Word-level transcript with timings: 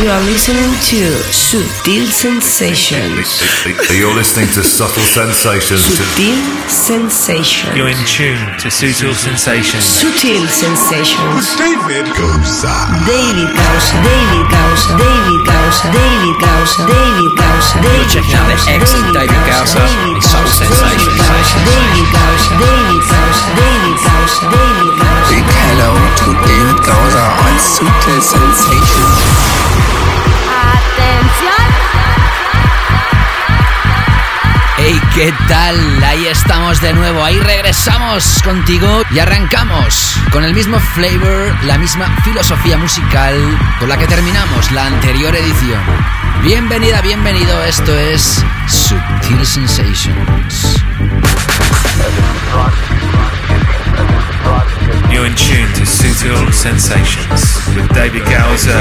You 0.00 0.08
are 0.08 0.24
listening 0.24 0.72
to 0.88 1.12
Subtle 1.28 2.08
Sensations. 2.08 3.36
You're 3.92 4.16
listening 4.16 4.48
to 4.56 4.64
Subtle 4.64 5.04
Sensations. 5.04 5.84
Subtle 5.84 6.40
Sensations. 6.72 7.76
You're 7.76 7.92
in 7.92 8.00
tune 8.08 8.40
to 8.64 8.72
Sutil 8.72 9.12
Sensations. 9.12 9.84
Subtle 9.84 10.48
Sensations. 10.48 11.52
David 11.60 12.08
Goza. 12.16 12.72
David 13.04 13.52
Gausa. 13.52 14.00
David 14.00 14.48
Gausa. 14.48 14.88
David 14.96 15.40
Gausa. 15.44 15.84
David 15.92 16.36
Gausa. 16.40 16.80
David 16.88 17.32
Gausa. 17.36 17.76
David 17.84 18.08
checking 18.08 18.40
out 18.40 18.48
the 18.48 18.56
excellent 18.72 19.12
David 19.12 19.42
Gausa 19.52 19.84
in 19.84 20.16
Subtle 20.24 20.48
Sensations. 20.48 21.12
David 21.68 22.08
Gausa. 22.08 22.56
David 22.56 23.04
Gausa. 23.04 23.52
David 23.52 23.96
Gausa. 24.00 24.48
David 24.48 24.96
Gausa. 24.96 25.28
Big 25.28 25.44
hello 25.44 25.92
to 26.24 26.32
David 26.48 26.88
Gausa 26.88 27.24
on 27.36 27.54
Subtle 27.60 28.20
Sensations. 28.24 29.89
Hey, 34.92 35.00
¿qué 35.14 35.32
tal? 35.46 36.02
Ahí 36.02 36.26
estamos 36.26 36.80
de 36.80 36.92
nuevo, 36.92 37.22
ahí 37.22 37.38
regresamos 37.38 38.42
contigo 38.42 39.04
y 39.12 39.20
arrancamos 39.20 40.16
con 40.32 40.42
el 40.42 40.52
mismo 40.52 40.80
flavor, 40.80 41.54
la 41.62 41.78
misma 41.78 42.08
filosofía 42.24 42.76
musical 42.76 43.36
con 43.78 43.88
la 43.88 43.96
que 43.96 44.08
terminamos 44.08 44.72
la 44.72 44.86
anterior 44.86 45.32
edición. 45.36 45.80
Bienvenida, 46.42 47.00
bienvenido, 47.02 47.62
esto 47.62 47.96
es 47.96 48.44
Subtle 48.66 49.46
Sensations. 49.46 50.82
You're 55.12 55.26
in 55.26 55.36
tune 55.36 55.72
to 55.74 55.86
Sutil 55.86 56.52
Sensations 56.52 57.64
with 57.76 57.88
David 57.94 58.24
Gowser. 58.24 58.74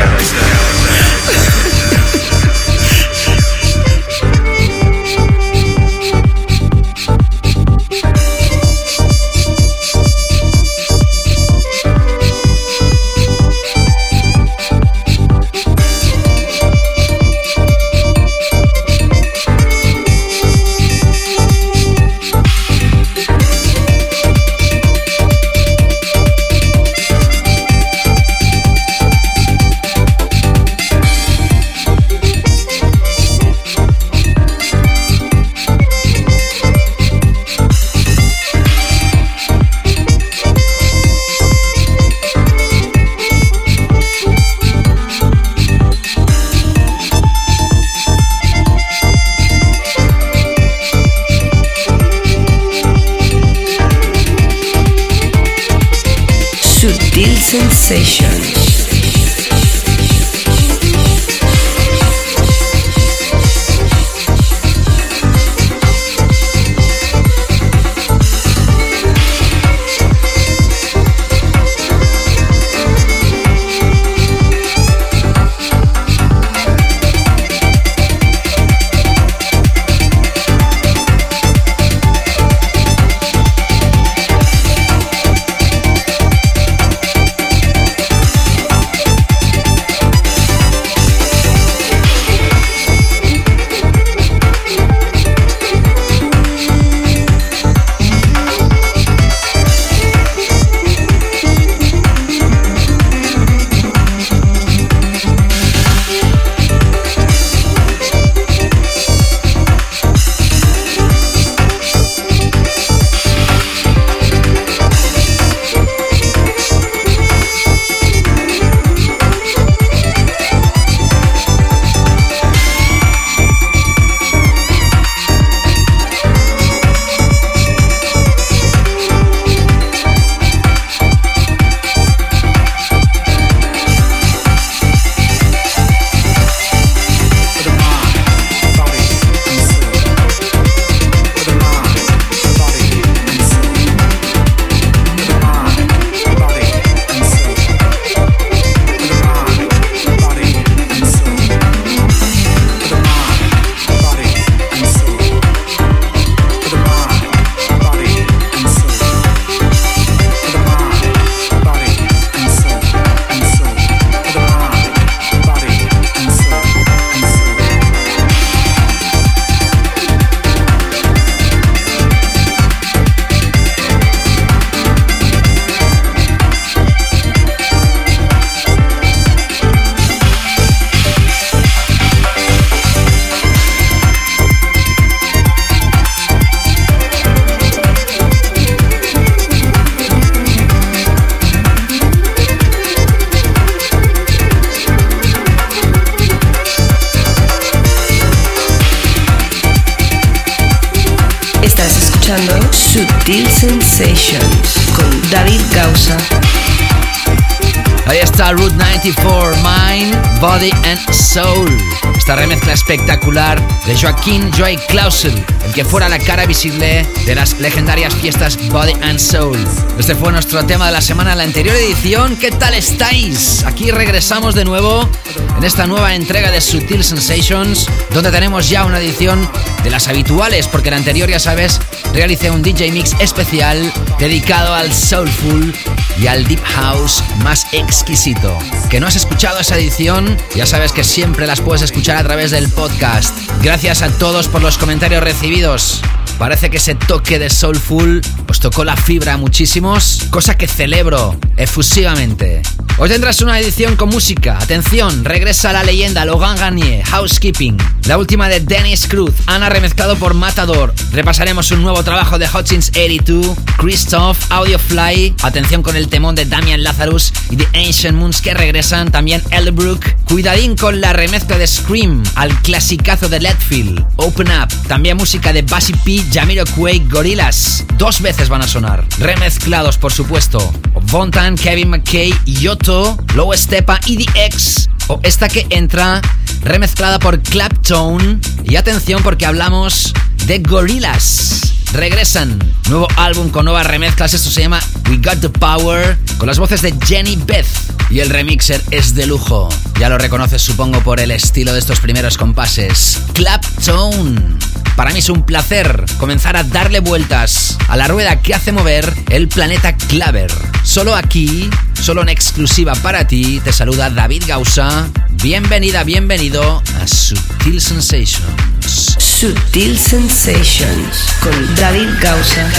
Soul. 211.29 211.69
esta 212.17 212.35
remezcla 212.35 212.73
espectacular 212.73 213.61
de 213.85 213.95
Joaquín 213.95 214.51
Joy 214.51 214.77
Clausel, 214.87 215.45
el 215.63 215.73
que 215.73 215.85
fuera 215.85 216.09
la 216.09 216.17
cara 216.17 216.47
visible 216.47 217.05
de 217.27 217.35
las 217.35 217.59
legendarias 217.59 218.15
fiestas 218.15 218.57
Body 218.69 218.93
and 219.03 219.19
Soul. 219.19 219.63
Este 219.99 220.15
fue 220.15 220.31
nuestro 220.31 220.65
tema 220.65 220.87
de 220.87 220.91
la 220.91 221.01
semana, 221.01 221.35
la 221.35 221.43
anterior 221.43 221.75
edición. 221.75 222.35
¿Qué 222.35 222.49
tal 222.49 222.73
estáis? 222.73 223.63
Aquí 223.63 223.91
regresamos 223.91 224.55
de 224.55 224.65
nuevo 224.65 225.07
en 225.55 225.63
esta 225.63 225.85
nueva 225.85 226.15
entrega 226.15 226.49
de 226.49 226.61
Sutil 226.61 227.03
Sensations, 227.03 227.85
donde 228.11 228.31
tenemos 228.31 228.67
ya 228.67 228.85
una 228.85 228.99
edición 228.99 229.47
de 229.83 229.91
las 229.91 230.07
habituales, 230.07 230.67
porque 230.67 230.89
la 230.89 230.97
anterior, 230.97 231.29
ya 231.29 231.39
sabes, 231.39 231.79
realicé 232.11 232.49
un 232.49 232.63
DJ 232.63 232.91
Mix 232.91 233.15
especial 233.19 233.93
dedicado 234.17 234.73
al 234.73 234.91
Soulful 234.91 235.75
y 236.19 236.25
al 236.25 236.47
Deep 236.47 236.63
House 236.63 237.23
más 237.43 237.67
exquisito. 237.71 238.57
Que 238.89 238.99
no 238.99 239.05
has 239.05 239.15
escuchado 239.15 239.59
esa 239.59 239.77
edición, 239.77 240.35
ya 240.55 240.65
sabes 240.65 240.91
que 240.91 241.03
siempre 241.03 241.45
las 241.45 241.61
puedes 241.61 241.83
escuchar 241.83 242.17
a 242.17 242.23
través 242.23 242.49
del 242.49 242.67
podcast. 242.69 243.37
Gracias 243.61 244.01
a 244.01 244.09
todos 244.09 244.47
por 244.47 244.63
los 244.63 244.79
comentarios 244.79 245.23
recibidos. 245.23 246.01
Parece 246.39 246.71
que 246.71 246.77
ese 246.77 246.95
toque 246.95 247.37
de 247.37 247.51
Soulful 247.51 248.21
os 248.47 248.59
tocó 248.59 248.83
la 248.83 248.95
fibra 248.95 249.33
a 249.33 249.37
muchísimos, 249.37 250.25
cosa 250.31 250.57
que 250.57 250.67
celebro 250.67 251.37
efusivamente. 251.57 252.63
Hoy 252.97 253.09
tendrás 253.09 253.41
una 253.41 253.59
edición 253.59 253.95
con 253.95 254.09
música. 254.09 254.57
Atención, 254.57 255.23
regresa 255.23 255.71
la 255.71 255.83
leyenda 255.83 256.25
Logan 256.25 256.57
Garnier, 256.57 257.03
Housekeeping. 257.05 257.77
La 258.09 258.17
última 258.17 258.49
de 258.49 258.59
Dennis 258.59 259.05
Cruz, 259.05 259.35
Ana 259.45 259.69
remezclado 259.69 260.15
por 260.15 260.33
Matador. 260.33 260.95
Repasaremos 261.11 261.69
un 261.69 261.83
nuevo 261.83 262.03
trabajo 262.03 262.39
de 262.39 262.47
Hutchins 262.47 262.89
82, 262.89 263.55
Christoph, 263.77 264.51
Audiofly. 264.51 265.35
Atención 265.43 265.83
con 265.83 265.95
el 265.95 266.07
temón 266.07 266.33
de 266.33 266.45
Damian 266.45 266.81
Lazarus 266.81 267.31
y 267.51 267.57
The 267.57 267.67
Ancient 267.77 268.17
Moons 268.17 268.41
que 268.41 268.55
regresan. 268.55 269.11
También 269.11 269.43
Elbrook. 269.51 270.03
Cuidadín 270.23 270.75
con 270.75 271.01
la 271.01 271.13
remezcla 271.13 271.59
de 271.59 271.67
Scream 271.67 272.23
al 272.33 272.59
clasicazo 272.63 273.29
de 273.29 273.41
Letfield. 273.41 274.03
Open 274.15 274.47
Up. 274.59 274.73
También 274.87 275.15
música 275.15 275.53
de 275.53 275.61
Bassy 275.61 275.93
P 275.93 276.25
Jamiroquai, 276.33 277.07
Gorillas. 277.07 277.85
Dos 277.99 278.21
veces 278.21 278.49
van 278.49 278.63
a 278.63 278.67
sonar. 278.67 279.05
Remezclados, 279.19 279.99
por 279.99 280.11
supuesto. 280.11 280.73
Vontan, 281.11 281.55
Kevin 281.55 281.91
McKay, 281.91 282.33
Yoto, 282.47 283.19
Low 283.35 283.53
Stepa 283.53 283.99
y 284.07 284.25
The 284.25 284.45
X. 284.47 284.89
O 285.09 285.19
esta 285.23 285.47
que 285.47 285.67
entra 285.69 286.21
remezclada 286.61 287.19
por 287.19 287.41
Claptone. 287.41 288.39
Y 288.63 288.75
atención 288.75 289.23
porque 289.23 289.45
hablamos 289.45 290.13
de 290.45 290.59
Gorillas 290.59 291.69
regresan. 291.93 292.59
Nuevo 292.87 293.07
álbum 293.15 293.49
con 293.49 293.65
nuevas 293.65 293.85
remezclas. 293.85 294.33
Esto 294.33 294.49
se 294.49 294.61
llama 294.61 294.79
We 295.09 295.17
Got 295.17 295.41
the 295.41 295.49
Power. 295.49 296.17
Con 296.37 296.47
las 296.47 296.59
voces 296.59 296.81
de 296.81 296.93
Jenny 297.05 297.35
Beth. 297.35 297.67
Y 298.09 298.19
el 298.19 298.29
remixer 298.29 298.81
es 298.91 299.13
de 299.13 299.27
lujo. 299.27 299.69
Ya 299.99 300.09
lo 300.09 300.17
reconoces, 300.17 300.61
supongo, 300.61 301.01
por 301.01 301.19
el 301.19 301.31
estilo 301.31 301.73
de 301.73 301.79
estos 301.79 301.99
primeros 301.99 302.37
compases. 302.37 303.19
Claptone. 303.33 304.57
Para 304.95 305.11
mí 305.11 305.19
es 305.19 305.29
un 305.29 305.43
placer 305.43 306.05
comenzar 306.17 306.57
a 306.57 306.63
darle 306.63 306.99
vueltas 306.99 307.77
a 307.87 307.95
la 307.95 308.07
rueda 308.07 308.41
que 308.41 308.53
hace 308.53 308.71
mover 308.71 309.13
el 309.29 309.47
planeta 309.47 309.95
Claver. 309.95 310.51
Solo 310.83 311.15
aquí, 311.15 311.69
solo 311.93 312.21
en 312.21 312.29
exclusiva 312.29 312.93
para 312.95 313.25
ti, 313.25 313.61
te 313.63 313.71
saluda 313.71 314.09
David 314.09 314.43
Gausa. 314.47 315.07
Bienvenida, 315.41 316.03
bienvenido 316.03 316.83
a 317.01 317.07
Sutil 317.07 317.79
Sensations. 317.79 319.15
Sutil 319.17 319.97
Sensations 319.97 321.33
con 321.41 321.75
David 321.75 322.09
Gausa. 322.21 322.69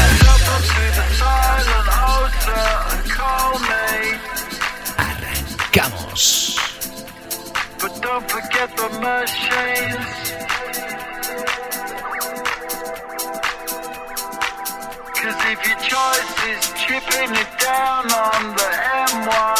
Arrancamos. 4.98 6.56
But 7.80 8.02
don't 8.02 8.30
forget 8.30 8.76
the 8.76 8.90
machines. 9.00 10.20
Cause 15.16 15.40
if 15.50 15.66
your 15.66 15.78
choice 15.80 16.32
is 16.48 16.72
chipping 16.76 17.34
it 17.36 17.48
down 17.58 18.04
on 18.12 18.54
the 18.54 18.70
M1, 19.12 19.59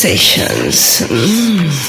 Sensations. 0.00 1.00
Mm. 1.10 1.87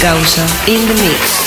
David 0.00 0.14
Gausa 0.14 0.46
in 0.66 0.88
the 0.88 0.94
mix. 0.94 1.39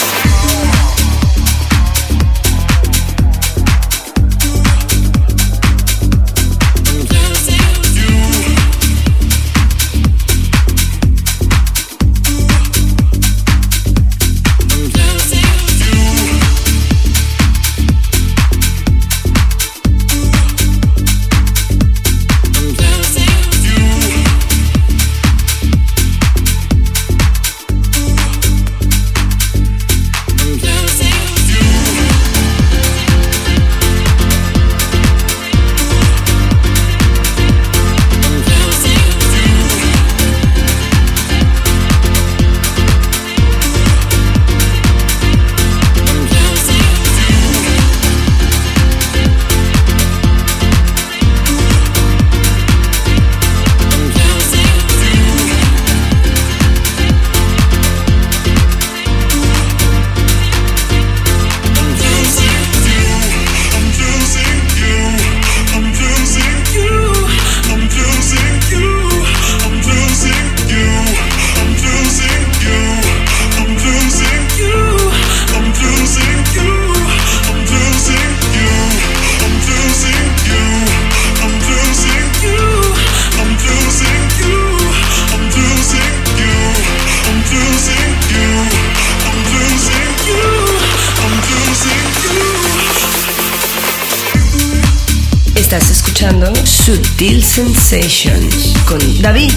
Sensations 97.84 98.74
con 98.86 98.98
David 99.22 99.53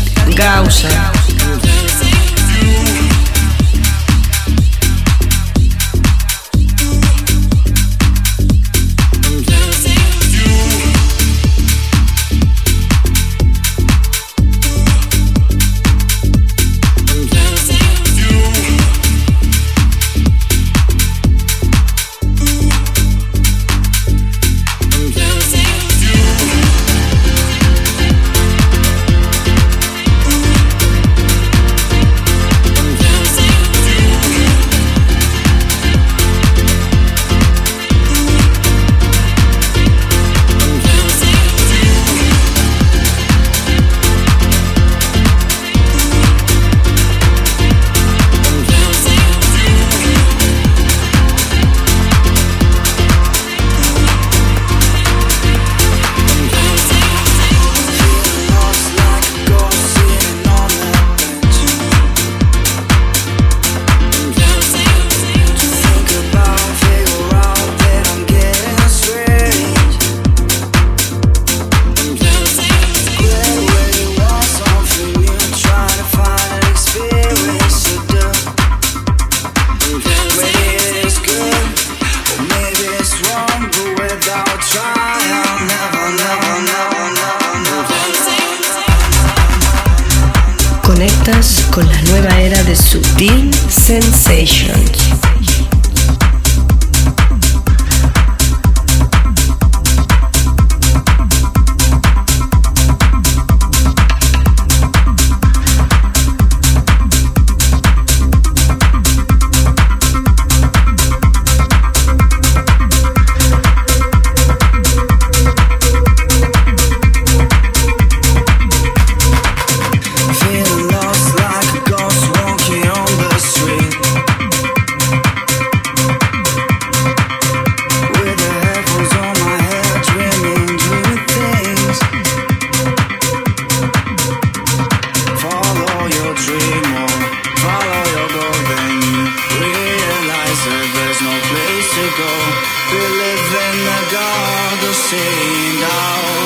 We 142.89 142.99
live 142.99 143.53
in 143.65 143.77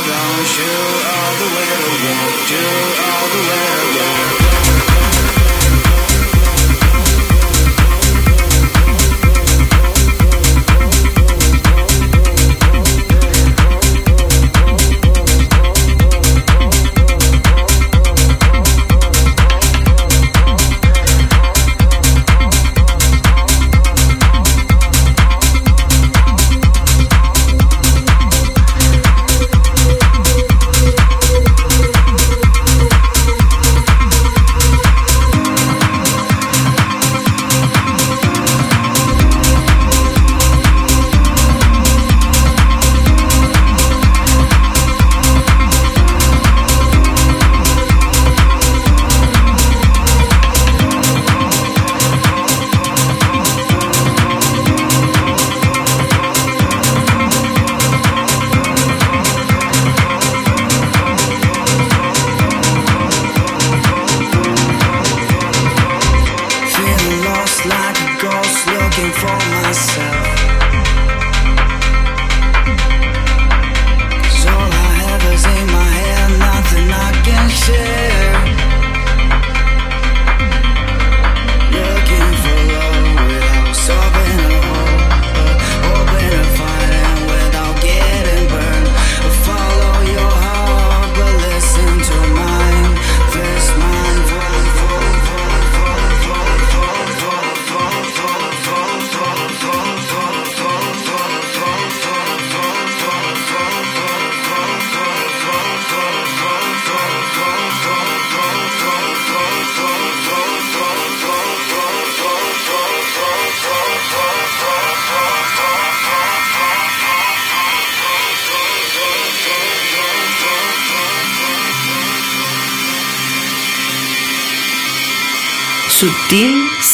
don't 0.08 0.46
shoot 0.48 1.02
all 1.14 1.34
the 1.36 1.48
way 1.54 1.72
do 2.48 2.64
all 3.08 3.28
the 3.28 3.42
way. 3.50 4.39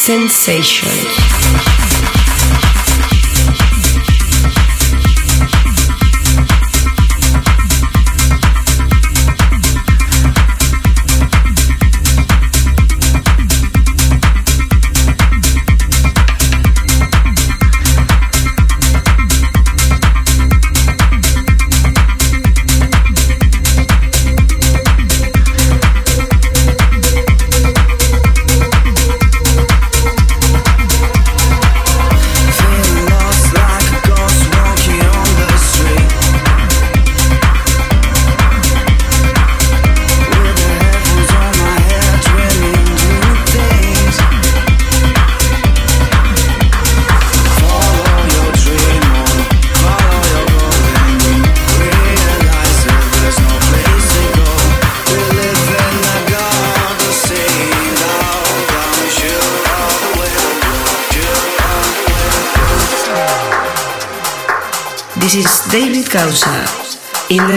Sensations. 0.06 1.25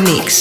Mix. 0.09 0.38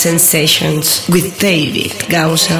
Sensations 0.00 1.04
with 1.10 1.38
David 1.38 1.92
Gausa. 2.08 2.58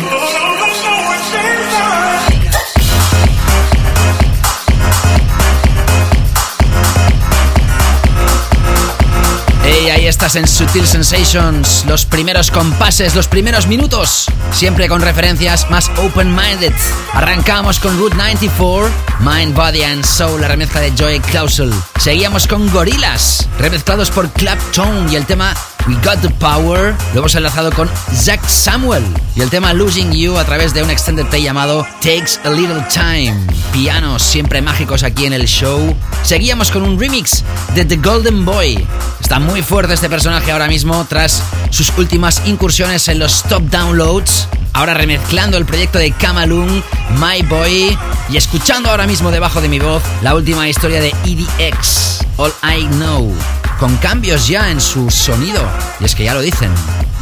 Hey, 9.64 9.88
ahí 9.88 10.06
estás 10.06 10.36
en 10.36 10.46
Sutil 10.46 10.86
Sensations, 10.86 11.86
los 11.86 12.04
primeros 12.04 12.50
compases, 12.50 13.14
los 13.14 13.26
primeros 13.26 13.66
minutos, 13.66 14.26
siempre 14.52 14.86
con 14.86 15.00
referencias 15.00 15.70
más 15.70 15.90
open-minded. 15.96 16.74
Arrancamos 17.14 17.80
con 17.80 17.96
Route 17.98 18.16
94, 18.16 18.90
Mind, 19.20 19.54
Body 19.54 19.82
and 19.82 20.04
Soul, 20.04 20.42
la 20.42 20.48
remezcla 20.48 20.82
de 20.82 20.92
Joy 20.94 21.20
Clausel. 21.20 21.72
Seguíamos 21.98 22.46
con 22.46 22.70
Gorillaz, 22.70 23.46
remezclados 23.58 24.10
por 24.10 24.30
Claptone 24.30 25.10
y 25.10 25.16
el 25.16 25.24
tema 25.24 25.54
We 25.86 25.94
Got 26.04 26.20
the 26.22 26.30
Power. 26.30 26.94
Lo 27.12 27.20
hemos 27.20 27.34
enlazado 27.34 27.70
con 27.72 27.88
Zach 28.14 28.44
Samuel 28.46 29.02
y 29.34 29.40
el 29.40 29.50
tema 29.50 29.72
Losing 29.72 30.12
You 30.12 30.36
a 30.38 30.44
través 30.44 30.74
de 30.74 30.82
un 30.82 30.90
extended 30.90 31.26
play 31.26 31.42
llamado 31.42 31.86
Takes 32.00 32.38
a 32.44 32.50
Little 32.50 32.84
Time. 32.92 33.34
Pianos 33.72 34.22
siempre 34.22 34.62
mágicos 34.62 35.02
aquí 35.02 35.26
en 35.26 35.32
el 35.32 35.46
show. 35.46 35.94
Seguíamos 36.22 36.70
con 36.70 36.82
un 36.82 36.98
remix 36.98 37.44
de 37.74 37.84
The 37.84 37.96
Golden 37.96 38.44
Boy. 38.44 38.86
Está 39.20 39.38
muy 39.38 39.62
fuerte 39.62 39.94
este 39.94 40.08
personaje 40.08 40.50
ahora 40.52 40.68
mismo 40.68 41.06
tras 41.08 41.42
sus 41.70 41.92
últimas 41.96 42.42
incursiones 42.46 43.08
en 43.08 43.18
los 43.18 43.42
top 43.44 43.62
downloads. 43.70 44.48
Ahora 44.72 44.94
remezclando 44.94 45.56
el 45.58 45.66
proyecto 45.66 45.98
de 45.98 46.12
Kamalung, 46.12 46.82
My 47.18 47.42
Boy, 47.42 47.98
y 48.28 48.36
escuchando 48.36 48.88
ahora 48.90 49.06
mismo 49.06 49.30
debajo 49.30 49.60
de 49.60 49.68
mi 49.68 49.78
voz 49.78 50.02
la 50.22 50.34
última 50.34 50.68
historia 50.68 51.00
de 51.00 51.12
EDX, 51.24 52.20
All 52.36 52.52
I 52.62 52.86
Know, 52.86 53.34
con 53.80 53.96
cambios 53.96 54.46
ya 54.46 54.70
en 54.70 54.78
su 54.78 55.10
sonido. 55.10 55.66
Y 56.00 56.04
es 56.04 56.14
que 56.14 56.24
ya 56.24 56.34
lo 56.34 56.42
dicen, 56.42 56.70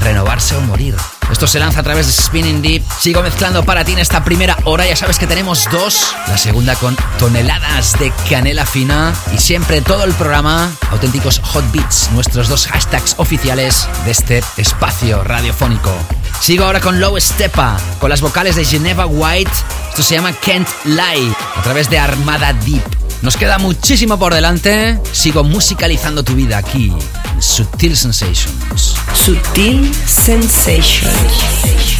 renovarse 0.00 0.56
o 0.56 0.60
morir. 0.62 0.96
Esto 1.30 1.46
se 1.46 1.60
lanza 1.60 1.80
a 1.80 1.82
través 1.84 2.06
de 2.06 2.12
Spinning 2.12 2.60
Deep. 2.60 2.82
Sigo 2.98 3.22
mezclando 3.22 3.62
para 3.62 3.84
ti 3.84 3.92
en 3.92 4.00
esta 4.00 4.24
primera 4.24 4.56
hora. 4.64 4.84
Ya 4.84 4.96
sabes 4.96 5.20
que 5.20 5.28
tenemos 5.28 5.68
dos. 5.70 6.14
La 6.26 6.36
segunda 6.36 6.74
con 6.74 6.96
toneladas 7.20 7.96
de 8.00 8.12
canela 8.28 8.66
fina. 8.66 9.14
Y 9.32 9.38
siempre 9.38 9.80
todo 9.82 10.02
el 10.02 10.12
programa, 10.14 10.68
auténticos 10.90 11.40
hot 11.44 11.64
beats, 11.72 12.10
nuestros 12.12 12.48
dos 12.48 12.66
hashtags 12.66 13.14
oficiales 13.18 13.86
de 14.04 14.10
este 14.10 14.42
espacio 14.56 15.22
radiofónico. 15.22 15.92
Sigo 16.40 16.64
ahora 16.64 16.80
con 16.80 16.98
Low 16.98 17.20
Stepa, 17.20 17.76
con 18.00 18.10
las 18.10 18.20
vocales 18.20 18.56
de 18.56 18.64
Geneva 18.64 19.06
White. 19.06 19.52
Esto 19.90 20.02
se 20.02 20.16
llama 20.16 20.32
Can't 20.32 20.68
Lie, 20.84 21.32
a 21.56 21.62
través 21.62 21.88
de 21.88 22.00
Armada 22.00 22.52
Deep. 22.52 23.07
Nos 23.22 23.36
queda 23.36 23.58
muchísimo 23.58 24.18
por 24.18 24.32
delante. 24.34 24.98
Sigo 25.12 25.42
musicalizando 25.44 26.22
tu 26.22 26.34
vida 26.34 26.58
aquí 26.58 26.92
en 27.34 27.42
Sutil 27.42 27.96
Sensations. 27.96 28.94
Sutil 29.14 29.92
Sensations. 30.06 31.97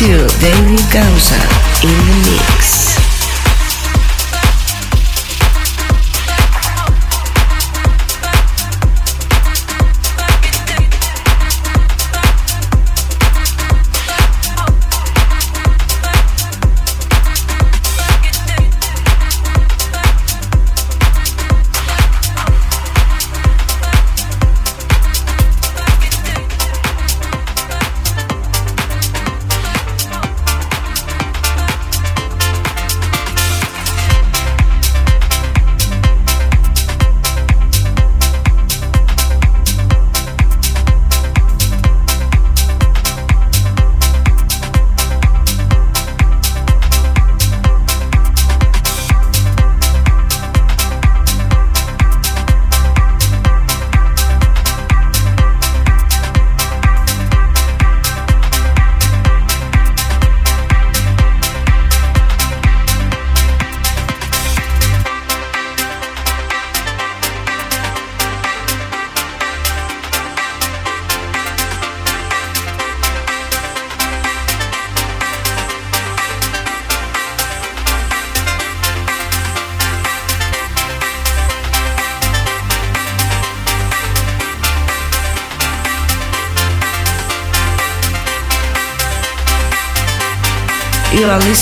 David 0.00 0.78
Gausa 0.92 1.34
in 1.82 1.90
the 1.90 2.30
mix. 2.30 2.87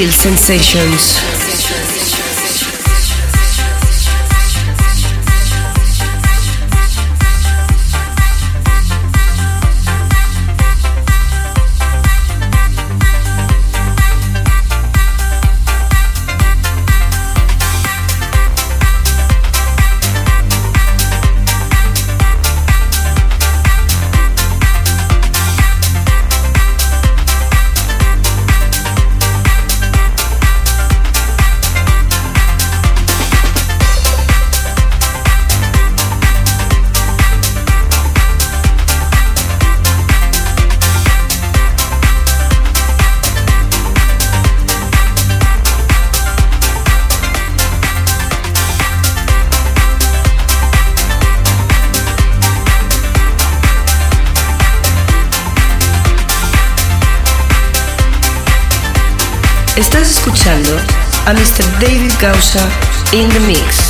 Sutil 0.00 0.12
Sensations. 0.12 1.39
Escuchando 61.20 61.30
a 61.30 61.34
Mr. 61.34 61.78
David 61.80 62.12
Gausa 62.20 62.68
in 63.12 63.28
the 63.30 63.40
mix. 63.40 63.89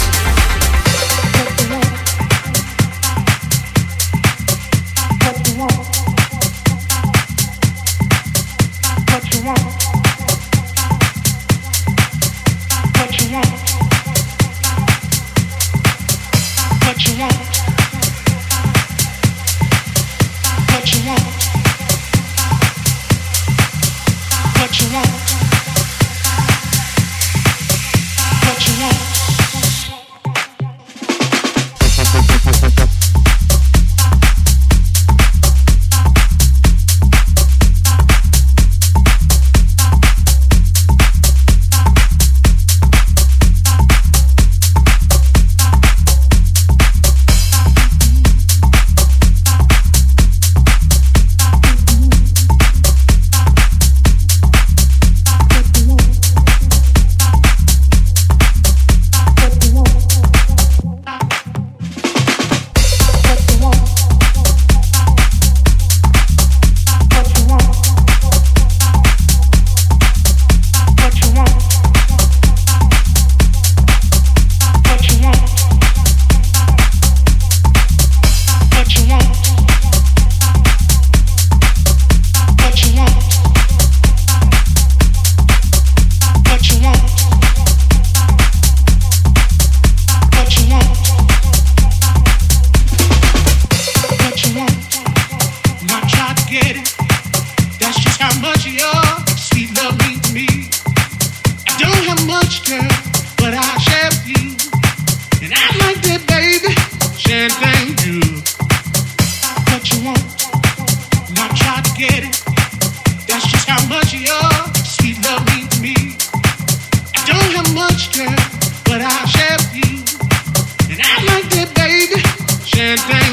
Do. 122.96 123.29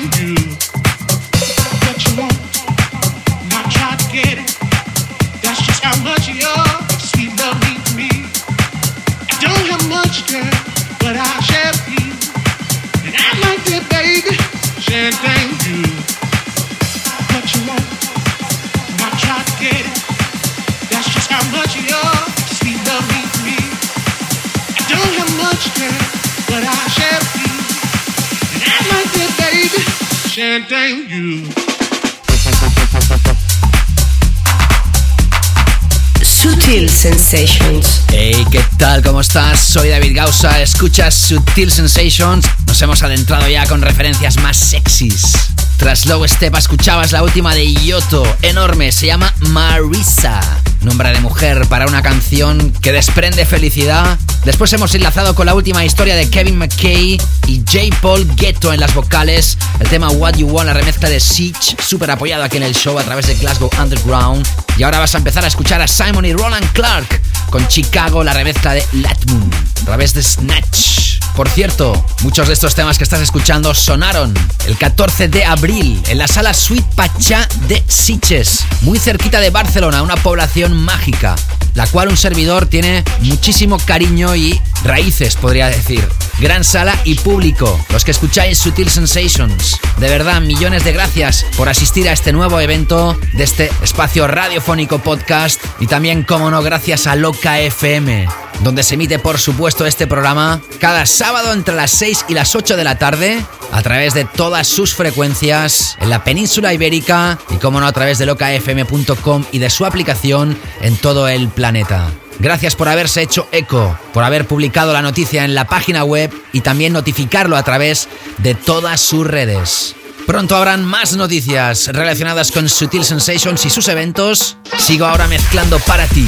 Hey, 38.10 38.44
¿qué 38.50 38.60
tal? 38.80 39.04
¿Cómo 39.04 39.22
estás? 39.22 39.60
Soy 39.60 39.90
David 39.90 40.16
Gausa, 40.16 40.60
escuchas 40.64 41.14
Sutil 41.14 41.72
Sensations. 41.72 42.44
Nos 42.66 42.82
hemos 42.82 43.04
adentrado 43.04 43.48
ya 43.48 43.68
con 43.68 43.84
referencias 43.84 44.38
más 44.38 44.58
sexys. 44.58 45.34
Tras 45.78 46.08
Low 46.08 46.28
Step 46.28 46.56
escuchabas 46.56 47.12
la 47.12 47.22
última 47.22 47.54
de 47.54 47.72
Yoto, 47.72 48.26
enorme, 48.42 48.92
se 48.92 49.06
llama 49.06 49.32
Marisa. 49.42 50.42
Nombre 50.82 51.12
de 51.12 51.20
mujer 51.20 51.68
para 51.68 51.88
una 51.88 52.02
canción 52.02 52.72
que 52.82 52.92
desprende 52.92 53.46
felicidad. 53.46 54.18
Después 54.46 54.72
hemos 54.74 54.94
enlazado 54.96 55.36
con 55.36 55.46
la 55.46 55.56
última 55.56 55.84
historia 55.84 56.16
de 56.16 56.30
Kevin 56.30 56.58
McKay 56.58 57.20
y 57.48 57.64
J. 57.66 57.96
Paul 58.02 58.28
Ghetto 58.36 58.72
en 58.72 58.80
las 58.80 58.94
vocales. 58.94 59.58
El 59.80 59.90
tema 59.90 60.10
What 60.10 60.36
You 60.36 60.48
Want, 60.48 60.68
la 60.68 60.74
remezcla 60.74 61.10
de 61.10 61.20
Siege, 61.20 61.76
súper 61.86 62.12
apoyado 62.12 62.44
aquí 62.44 62.58
en 62.58 62.64
el 62.64 62.76
show 62.76 62.98
a 62.98 63.04
través 63.04 63.28
de 63.28 63.36
Glasgow 63.36 63.70
Underground. 63.82 64.48
Y 64.78 64.84
ahora 64.84 65.00
vas 65.00 65.16
a 65.16 65.18
empezar 65.18 65.44
a 65.44 65.48
escuchar 65.48 65.82
a 65.82 65.88
Simon 65.88 66.26
y 66.26 66.34
Roland 66.34 66.72
Clark 66.74 67.22
con 67.50 67.68
Chicago, 67.68 68.24
la 68.24 68.34
remezcla 68.34 68.74
de 68.74 68.86
Latmoon 68.94 69.50
a 69.82 69.86
través 69.86 70.14
de 70.14 70.24
Snatch. 70.24 70.97
Por 71.38 71.50
cierto, 71.50 72.04
muchos 72.24 72.48
de 72.48 72.56
estos 72.56 72.74
temas 72.74 72.98
que 72.98 73.04
estás 73.04 73.22
escuchando 73.22 73.76
sonaron 73.76 74.34
el 74.66 74.76
14 74.76 75.28
de 75.28 75.46
abril 75.46 76.02
en 76.08 76.18
la 76.18 76.28
sala 76.28 76.52
Suite 76.52 76.88
Pachá 76.96 77.48
de 77.68 77.84
Siches, 77.88 78.66
muy 78.82 78.98
cerquita 78.98 79.40
de 79.40 79.52
Barcelona, 79.52 80.02
una 80.02 80.16
población 80.16 80.74
mágica, 80.76 81.36
la 81.76 81.86
cual 81.86 82.08
un 82.08 82.18
servidor 82.18 82.66
tiene 82.66 83.04
muchísimo 83.20 83.78
cariño 83.78 84.36
y 84.36 84.60
raíces, 84.84 85.36
podría 85.36 85.68
decir. 85.68 86.04
Gran 86.40 86.64
sala 86.64 86.96
y 87.04 87.16
público, 87.16 87.84
los 87.92 88.06
que 88.06 88.12
escucháis 88.12 88.60
Sutil 88.60 88.90
Sensations. 88.90 89.80
De 89.98 90.08
verdad, 90.08 90.40
millones 90.40 90.84
de 90.84 90.94
gracias 90.94 91.44
por 91.58 91.68
asistir 91.68 92.08
a 92.08 92.12
este 92.12 92.32
nuevo 92.32 92.60
evento 92.60 93.20
de 93.34 93.44
este 93.44 93.72
espacio 93.82 94.28
radiofónico 94.28 95.00
podcast 95.00 95.60
y 95.80 95.88
también, 95.88 96.22
como 96.22 96.52
no, 96.52 96.62
gracias 96.62 97.08
a 97.08 97.16
Loca 97.16 97.60
FM, 97.60 98.28
donde 98.60 98.84
se 98.84 98.94
emite, 98.94 99.18
por 99.18 99.40
supuesto, 99.40 99.88
este 99.88 100.06
programa 100.06 100.62
cada 100.80 101.08
sábado 101.08 101.54
entre 101.54 101.74
las 101.74 101.90
6 101.92 102.26
y 102.28 102.36
las 102.36 102.56
8 102.56 102.78
de 102.78 102.84
la 102.84 103.00
tarde 103.00 103.44
a 103.72 103.82
través 103.82 104.14
de 104.14 104.26
todas 104.26 104.68
sus 104.68 104.94
frecuencias 104.94 105.98
en 106.00 106.12
la 106.12 106.24
península 106.24 106.72
ibérica 106.72 107.40
y, 107.50 107.56
como 107.56 107.80
no, 107.80 107.88
a 107.88 107.94
través 107.94 108.20
de 108.20 108.28
locafm.com 108.28 109.44
y 109.52 109.58
de 109.58 109.72
su 109.72 109.88
aplicación 109.88 110.56
en 110.82 110.98
todo 110.98 111.28
el 111.28 111.48
planeta. 111.48 112.12
Gracias 112.40 112.76
por 112.76 112.88
haberse 112.88 113.22
hecho 113.22 113.48
eco, 113.52 113.98
por 114.14 114.24
haber 114.24 114.48
publicado 114.48 114.94
la 114.94 115.02
noticia 115.02 115.44
en 115.44 115.56
la 115.56 115.66
página 115.66 116.04
web 116.04 116.32
y 116.54 116.62
también 116.62 116.94
notificarlo 116.94 117.58
a 117.58 117.64
través 117.64 118.08
de 118.38 118.54
todas 118.56 119.02
sus 119.02 119.26
redes. 119.26 119.96
Pronto 120.28 120.56
habrán 120.56 120.84
más 120.84 121.16
noticias 121.16 121.88
relacionadas 121.88 122.52
con 122.52 122.68
Sutil 122.68 123.06
Sensations 123.06 123.66
y 123.66 123.70
sus 123.70 123.88
eventos. 123.88 124.58
Sigo 124.78 125.06
ahora 125.06 125.26
mezclando 125.28 125.80
para 125.80 126.06
ti, 126.08 126.28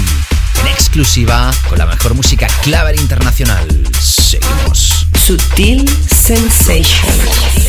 en 0.61 0.67
exclusiva, 0.67 1.51
con 1.67 1.77
la 1.77 1.85
mejor 1.85 2.13
música 2.13 2.47
clave 2.63 2.95
internacional. 2.95 3.67
Seguimos. 3.99 5.05
Sutil 5.25 5.87
Sensations. 6.07 7.68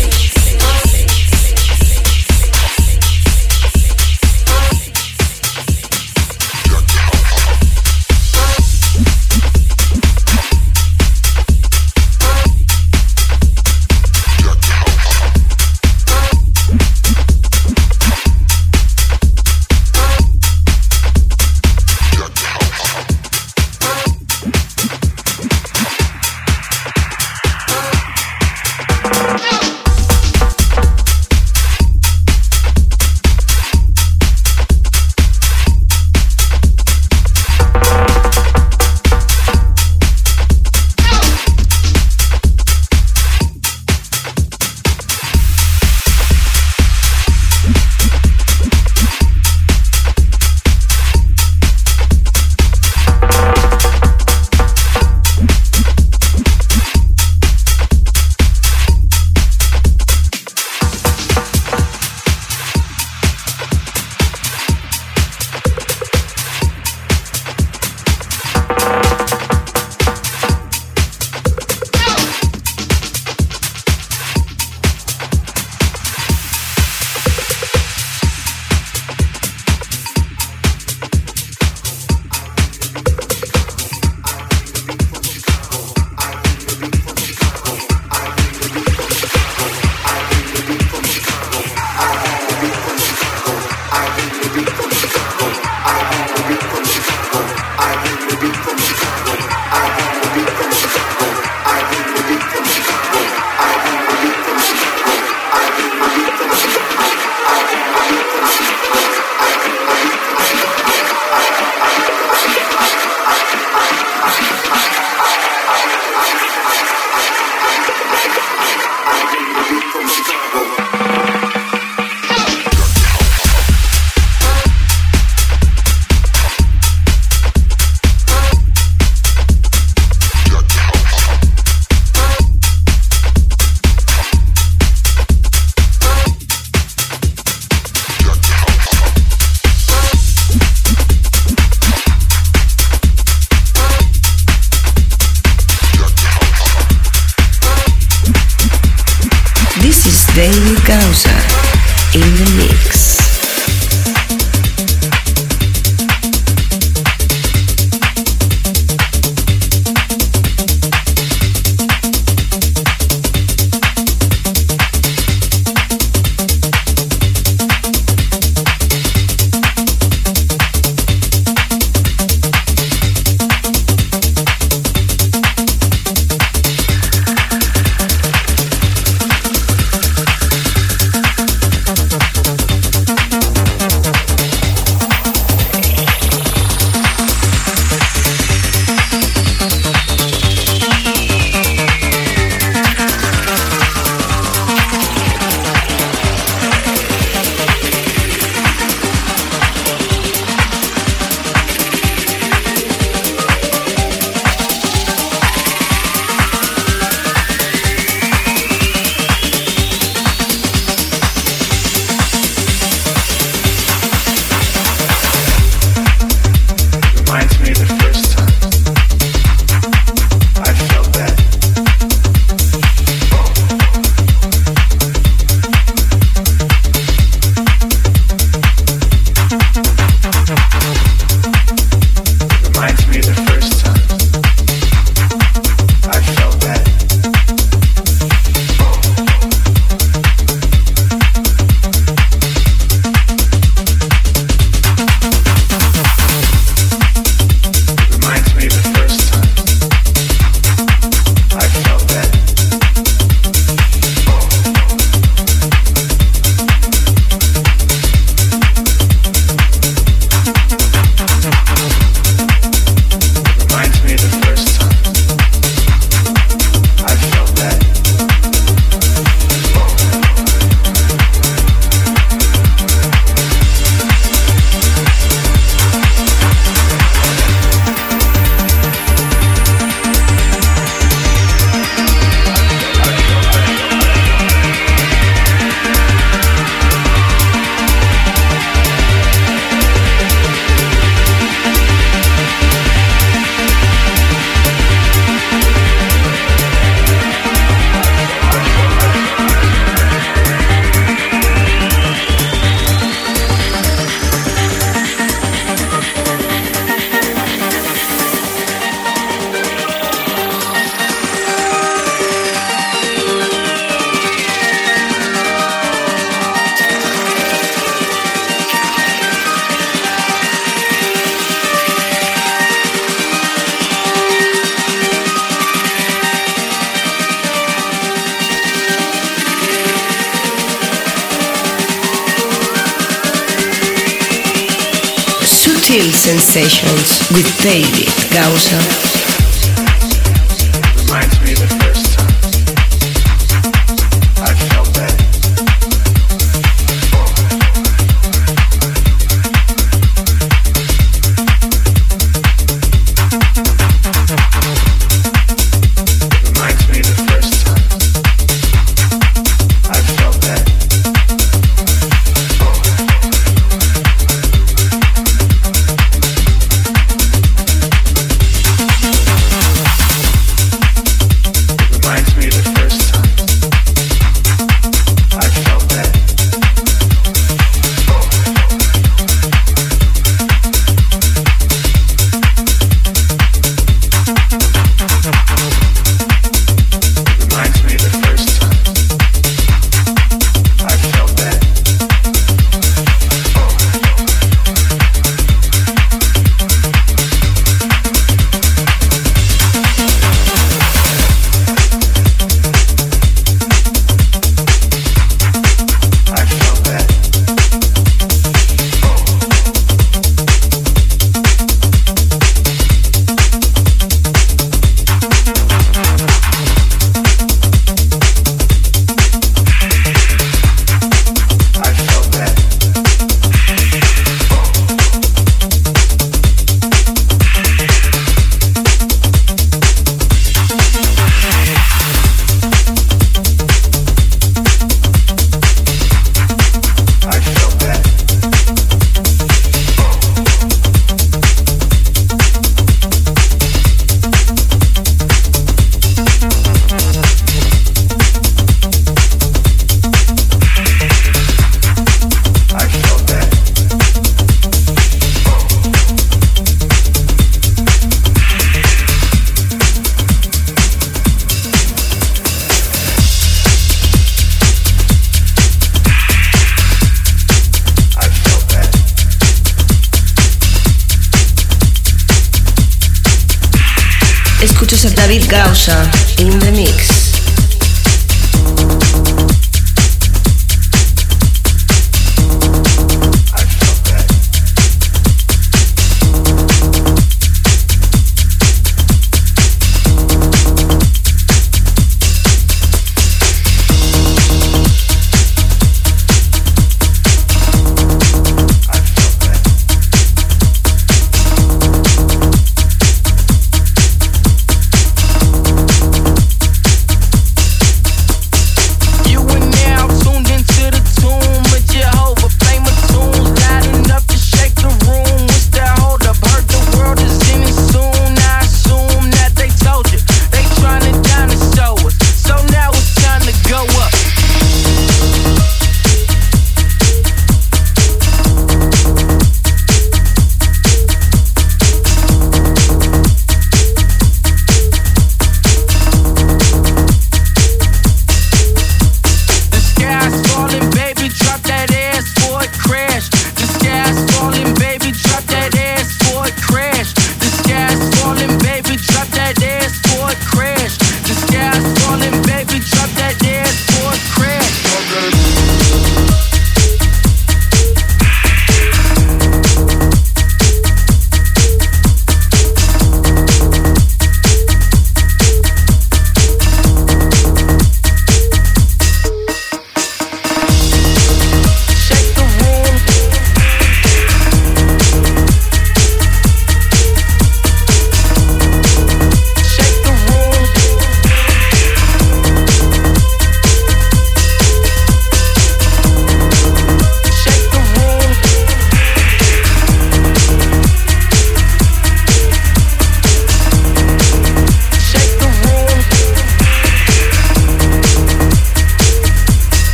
Sensations 337.63 338.10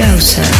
David 0.00 0.59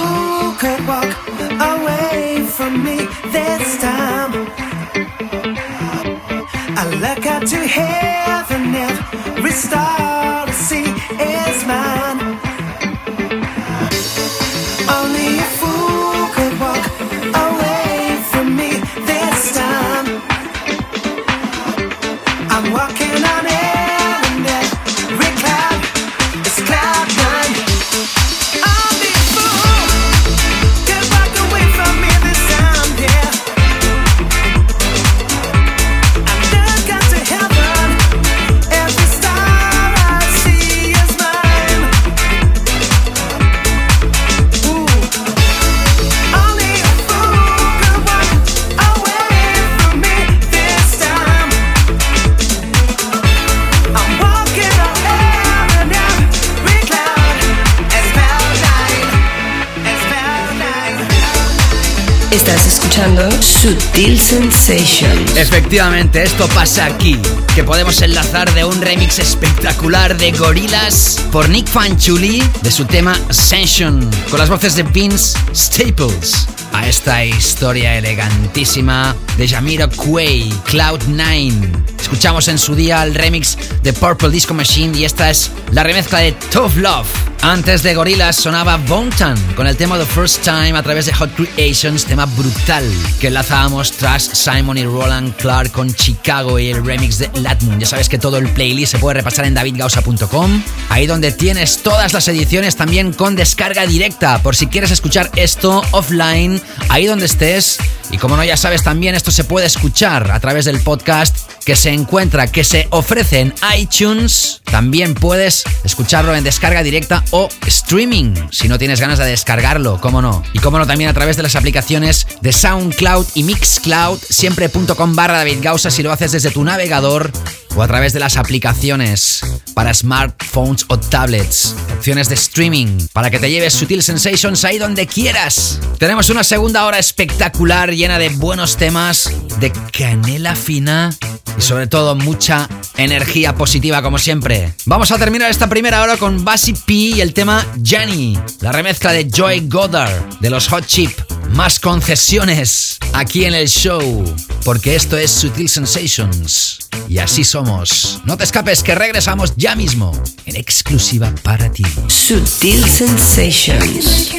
Sensations. 63.93 65.37
Efectivamente, 65.37 66.23
esto 66.23 66.47
pasa 66.49 66.85
aquí. 66.85 67.19
Que 67.53 67.63
podemos 67.63 68.01
enlazar 68.01 68.51
de 68.53 68.63
un 68.63 68.81
remix 68.81 69.19
espectacular 69.19 70.17
de 70.17 70.31
Gorillaz 70.31 71.19
por 71.31 71.49
Nick 71.49 71.67
Fanchuli 71.67 72.41
de 72.63 72.71
su 72.71 72.85
tema 72.85 73.15
Ascension, 73.29 74.09
con 74.29 74.39
las 74.39 74.49
voces 74.49 74.75
de 74.75 74.83
Vince 74.83 75.37
Staples. 75.53 76.47
A 76.73 76.87
esta 76.87 77.23
historia 77.25 77.97
elegantísima 77.97 79.15
de 79.37 79.47
Jamiro 79.47 79.89
Quay, 79.89 80.51
Cloud9. 80.65 81.69
Escuchamos 81.99 82.47
en 82.47 82.57
su 82.57 82.75
día 82.75 83.03
el 83.03 83.13
remix 83.13 83.57
de 83.83 83.93
Purple 83.93 84.29
Disco 84.29 84.53
Machine 84.53 84.97
y 84.97 85.05
esta 85.05 85.29
es 85.29 85.51
la 85.71 85.83
remezcla 85.83 86.19
de 86.19 86.31
Tough 86.31 86.75
Love. 86.77 87.30
Antes 87.43 87.81
de 87.81 87.95
Gorillaz 87.95 88.35
sonaba 88.35 88.77
Bontan 88.77 89.35
con 89.55 89.65
el 89.65 89.75
tema 89.75 89.97
The 89.97 90.05
First 90.05 90.43
Time 90.43 90.77
a 90.77 90.83
través 90.83 91.07
de 91.07 91.13
Hot 91.13 91.31
Creations, 91.35 92.05
tema 92.05 92.27
brutal 92.27 92.87
que 93.19 93.27
enlazábamos 93.27 93.93
tras 93.93 94.21
Simon 94.21 94.77
y 94.77 94.85
Roland 94.85 95.35
Clark 95.37 95.71
con 95.71 95.91
Chicago 95.91 96.59
y 96.59 96.69
el 96.69 96.85
remix 96.85 97.17
de 97.17 97.31
Latmoon. 97.33 97.79
Ya 97.79 97.87
sabes 97.87 98.09
que 98.09 98.19
todo 98.19 98.37
el 98.37 98.47
playlist 98.49 98.91
se 98.91 98.99
puede 98.99 99.15
repasar 99.15 99.45
en 99.45 99.55
davidgausa.com, 99.55 100.63
ahí 100.89 101.07
donde 101.07 101.31
tienes 101.31 101.81
todas 101.81 102.13
las 102.13 102.27
ediciones 102.27 102.75
también 102.75 103.11
con 103.11 103.35
descarga 103.35 103.87
directa, 103.87 104.37
por 104.43 104.55
si 104.55 104.67
quieres 104.67 104.91
escuchar 104.91 105.31
esto 105.35 105.81
offline, 105.91 106.61
ahí 106.89 107.07
donde 107.07 107.25
estés. 107.25 107.79
Y 108.11 108.17
como 108.17 108.37
no 108.37 108.43
ya 108.43 108.55
sabes 108.55 108.83
también 108.83 109.15
esto 109.15 109.31
se 109.31 109.45
puede 109.45 109.65
escuchar 109.65 110.29
a 110.29 110.39
través 110.39 110.65
del 110.65 110.79
podcast 110.81 111.35
que 111.65 111.75
se 111.75 111.89
encuentra, 111.89 112.47
que 112.47 112.63
se 112.63 112.87
ofrece 112.91 113.39
en 113.39 113.53
iTunes. 113.77 114.60
También 114.71 115.13
puedes 115.13 115.63
escucharlo 115.83 116.33
en 116.35 116.43
descarga 116.43 116.81
directa 116.81 117.23
o 117.31 117.49
streaming, 117.67 118.33
si 118.51 118.69
no 118.69 118.79
tienes 118.79 119.01
ganas 119.01 119.19
de 119.19 119.25
descargarlo, 119.25 119.99
cómo 119.99 120.21
no. 120.21 120.43
Y 120.53 120.59
cómo 120.59 120.79
no 120.79 120.87
también 120.87 121.09
a 121.09 121.13
través 121.13 121.35
de 121.35 121.43
las 121.43 121.55
aplicaciones 121.55 122.25
de 122.41 122.53
SoundCloud 122.53 123.27
y 123.35 123.43
Mixcloud, 123.43 124.19
siempre.com 124.29 125.15
barra 125.15 125.39
David 125.39 125.59
Gausa 125.61 125.91
si 125.91 126.03
lo 126.03 126.11
haces 126.11 126.31
desde 126.31 126.51
tu 126.51 126.63
navegador 126.63 127.31
o 127.75 127.83
a 127.83 127.87
través 127.87 128.13
de 128.13 128.19
las 128.19 128.37
aplicaciones 128.37 129.41
para 129.73 129.93
smartphones 129.93 130.85
o 130.87 130.97
tablets. 130.97 131.75
Opciones 131.97 132.29
de 132.29 132.35
streaming 132.35 133.07
para 133.13 133.29
que 133.29 133.39
te 133.39 133.49
lleves 133.49 133.73
Sutil 133.73 134.03
Sensations 134.03 134.63
ahí 134.65 134.77
donde 134.77 135.07
quieras. 135.07 135.79
Tenemos 135.97 136.29
una 136.29 136.43
segunda 136.43 136.85
hora 136.85 136.99
espectacular 136.99 137.91
llena 137.91 138.19
de 138.19 138.29
buenos 138.29 138.77
temas, 138.77 139.31
de 139.59 139.71
canela 139.97 140.55
fina 140.55 141.15
y 141.57 141.61
sobre 141.61 141.87
todo 141.87 142.15
mucha 142.15 142.67
energía 142.97 143.55
positiva 143.55 144.01
como 144.01 144.17
siempre. 144.17 144.73
Vamos 144.85 145.11
a 145.11 145.17
terminar 145.17 145.49
esta 145.49 145.69
primera 145.69 146.01
hora 146.01 146.17
con 146.17 146.43
Bassy 146.43 146.73
P 146.73 146.93
y 146.93 147.21
el 147.21 147.33
tema 147.33 147.65
Jenny, 147.83 148.37
la 148.59 148.71
remezcla 148.71 149.11
de 149.11 149.29
Joy 149.29 149.67
Goddard 149.67 150.39
de 150.39 150.49
los 150.49 150.67
Hot 150.67 150.85
Chip. 150.85 151.11
Más 151.51 151.79
concesiones 151.79 152.97
aquí 153.13 153.45
en 153.45 153.53
el 153.53 153.67
show, 153.67 154.23
porque 154.63 154.95
esto 154.95 155.17
es 155.17 155.31
Sutil 155.31 155.67
Sensations. 155.67 156.79
Y 157.09 157.17
así 157.17 157.43
somos. 157.43 158.21
No 158.25 158.37
te 158.37 158.45
escapes 158.45 158.83
que 158.83 158.95
regresamos 158.95 159.53
ya 159.57 159.75
mismo 159.75 160.11
en 160.45 160.55
exclusiva 160.55 161.33
para 161.43 161.69
ti. 161.71 161.83
Sutil 162.07 162.87
Sensations. 162.87 164.31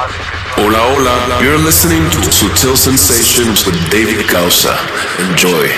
Hola, 0.00 0.78
hola. 0.78 1.42
You're 1.42 1.58
listening 1.58 2.08
to 2.08 2.18
Sutil 2.30 2.74
Sensations 2.74 3.66
with 3.66 3.76
David 3.90 4.26
Gausa. 4.30 4.74
Enjoy. 5.18 5.68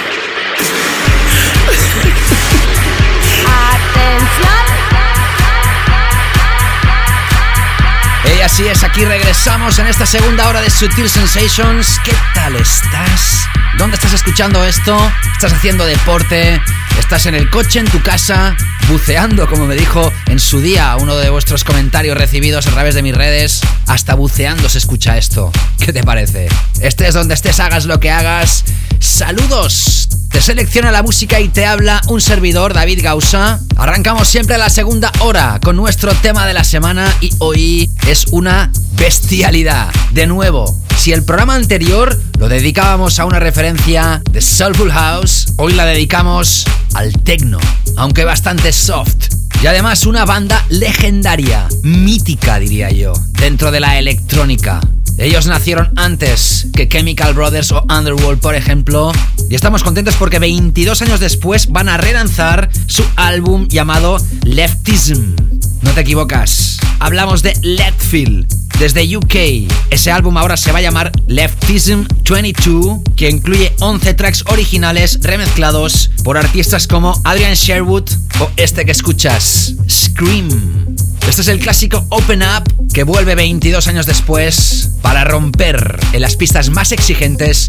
Y 8.43 8.45
así 8.45 8.67
es, 8.67 8.83
aquí 8.83 9.05
regresamos 9.05 9.79
en 9.79 9.87
esta 9.87 10.05
segunda 10.05 10.49
hora 10.49 10.61
de 10.61 10.69
Sutil 10.69 11.09
Sensations. 11.09 12.01
¿Qué 12.05 12.13
tal 12.35 12.57
estás? 12.57 13.47
¿Dónde 13.79 13.95
estás 13.95 14.15
escuchando 14.15 14.65
esto? 14.65 14.99
¿Estás 15.33 15.53
haciendo 15.53 15.87
deporte? 15.87 16.61
¿Estás 16.99 17.27
en 17.27 17.37
el 17.37 17.49
coche, 17.51 17.79
en 17.79 17.87
tu 17.87 18.03
casa? 18.03 18.57
Buceando, 18.89 19.49
como 19.49 19.67
me 19.67 19.77
dijo 19.77 20.13
en 20.27 20.41
su 20.41 20.61
día 20.61 20.97
uno 20.97 21.15
de 21.19 21.31
vuestros 21.31 21.63
comentarios 21.63 22.19
recibidos 22.19 22.67
a 22.67 22.73
través 22.73 22.97
de 22.97 23.03
mis 23.03 23.15
redes. 23.15 23.61
Hasta 23.87 24.17
buceando 24.17 24.69
se 24.69 24.79
escucha 24.79 25.17
esto. 25.17 25.53
¿Qué 25.79 25.93
te 25.93 26.03
parece? 26.03 26.49
Estés 26.81 27.15
donde 27.15 27.35
estés, 27.35 27.61
hagas 27.61 27.85
lo 27.85 28.01
que 28.01 28.11
hagas. 28.11 28.65
Saludos. 28.99 30.02
Te 30.33 30.41
selecciona 30.41 30.91
la 30.91 31.03
música 31.03 31.41
y 31.41 31.49
te 31.49 31.67
habla 31.67 32.01
un 32.09 32.23
servidor, 32.23 32.73
David 32.73 33.01
Gausa. 33.03 33.61
Arrancamos 33.77 34.29
siempre 34.29 34.57
la 34.57 34.71
segunda 34.71 35.13
hora 35.21 35.61
con 35.63 35.77
nuestro 35.77 36.15
tema 36.15 36.47
de 36.47 36.55
la 36.55 36.65
semana 36.65 37.15
y 37.21 37.31
hoy 37.39 37.91
es 38.09 38.27
una 38.31 38.73
bestialidad. 38.97 39.93
De 40.13 40.27
nuevo, 40.27 40.75
si 40.97 41.13
el 41.13 41.23
programa 41.23 41.55
anterior 41.55 42.19
lo 42.39 42.49
dedicábamos 42.49 43.19
a 43.21 43.27
una 43.27 43.41
referencia 43.41 44.23
de 44.31 44.41
Soulful 44.41 44.91
House, 44.91 45.53
hoy 45.57 45.75
la 45.75 45.85
dedicamos 45.85 46.65
al 46.95 47.13
techno, 47.13 47.59
aunque 47.97 48.25
bastante 48.25 48.73
soft. 48.73 49.35
Y 49.63 49.67
además 49.67 50.07
una 50.07 50.25
banda 50.25 50.65
legendaria, 50.71 51.69
mítica 51.83 52.59
diría 52.59 52.91
yo, 52.91 53.13
dentro 53.33 53.71
de 53.71 53.81
la 53.81 53.99
electrónica. 53.99 54.81
Ellos 55.19 55.47
nacieron 55.47 55.93
antes 55.97 56.69
que 56.75 56.89
Chemical 56.89 57.35
Brothers 57.35 57.73
o 57.73 57.85
Underworld, 57.89 58.41
por 58.41 58.55
ejemplo, 58.55 59.13
y 59.51 59.55
estamos 59.55 59.83
contentos 59.83 60.17
porque 60.17 60.39
22 60.39 61.03
años 61.03 61.21
después 61.21 61.69
van 61.71 61.89
a 61.89 61.97
relanzar 61.97 62.71
su 62.87 63.05
álbum 63.17 63.69
llamado 63.69 64.17
Leftism. 64.45 65.37
No 65.83 65.93
te 65.93 66.01
equivocas, 66.01 66.79
hablamos 66.99 67.43
de 67.43 67.55
Letfield 67.63 68.47
desde 68.79 69.17
UK. 69.17 69.71
Ese 69.91 70.11
álbum 70.11 70.37
ahora 70.37 70.57
se 70.57 70.73
va 70.73 70.79
a 70.79 70.83
llamar 70.83 71.13
Leftism 71.27 72.05
22, 72.29 73.01
que 73.17 73.31
incluye 73.31 73.73
11 73.81 74.15
tracks 74.15 74.45
originales 74.49 75.19
remezclados 75.23 76.11
por 76.25 76.37
artistas 76.37 76.89
como 76.89 77.21
Adrian 77.25 77.55
Sherwood 77.55 78.09
o 78.41 78.51
este 78.57 78.85
que 78.85 78.93
escuchas, 78.93 79.75
Scream. 79.89 80.97
Este 81.29 81.43
es 81.43 81.49
el 81.49 81.61
clásico 81.61 82.05
Open 82.11 82.43
Up 82.43 82.93
que 82.93 83.05
vuelve 83.05 83.35
22 83.35 83.87
años 83.87 84.07
después 84.07 84.91
para 85.03 85.25
romper 85.25 85.99
en 86.13 86.21
las 86.21 86.37
pistas 86.37 86.71
más 86.71 86.93
exigentes 86.93 87.69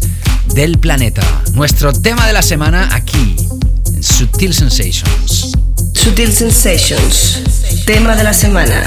del 0.54 0.78
planeta. 0.78 1.22
Nuestro 1.52 1.92
tema 1.92 2.26
de 2.26 2.32
la 2.32 2.42
semana 2.42 2.88
aquí, 2.92 3.36
en 3.94 4.02
Sutil 4.02 4.52
Sensations. 4.52 5.52
Sutil 5.94 6.32
Sensations. 6.32 7.40
Tema 7.86 8.16
de 8.16 8.24
la 8.24 8.34
semana. 8.34 8.86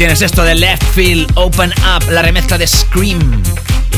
tienes 0.00 0.22
esto 0.22 0.44
de 0.44 0.54
Left 0.54 0.82
Field 0.94 1.30
Open 1.34 1.70
Up, 1.80 2.10
la 2.10 2.22
remezcla 2.22 2.56
de 2.56 2.66
Scream, 2.66 3.42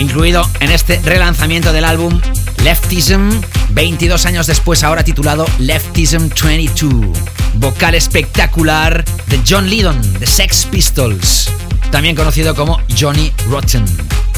incluido 0.01 0.45
en 0.59 0.73
este 0.73 1.01
relanzamiento 1.05 1.73
del 1.73 1.85
álbum 1.85 2.21
Leftism, 2.65 3.31
22 3.71 4.27
años 4.27 4.49
después, 4.49 4.83
ahora 4.83 5.05
titulado 5.05 5.47
Leftism 5.61 6.29
22. 6.43 7.17
Vocal 7.55 7.95
espectacular 7.95 9.05
de 9.29 9.41
John 9.49 9.71
Lydon, 9.71 10.19
de 10.19 10.27
Sex 10.27 10.67
Pistols, 10.73 11.49
también 11.93 12.17
conocido 12.17 12.57
como 12.57 12.81
Johnny 12.99 13.33
Rotten. 13.49 13.85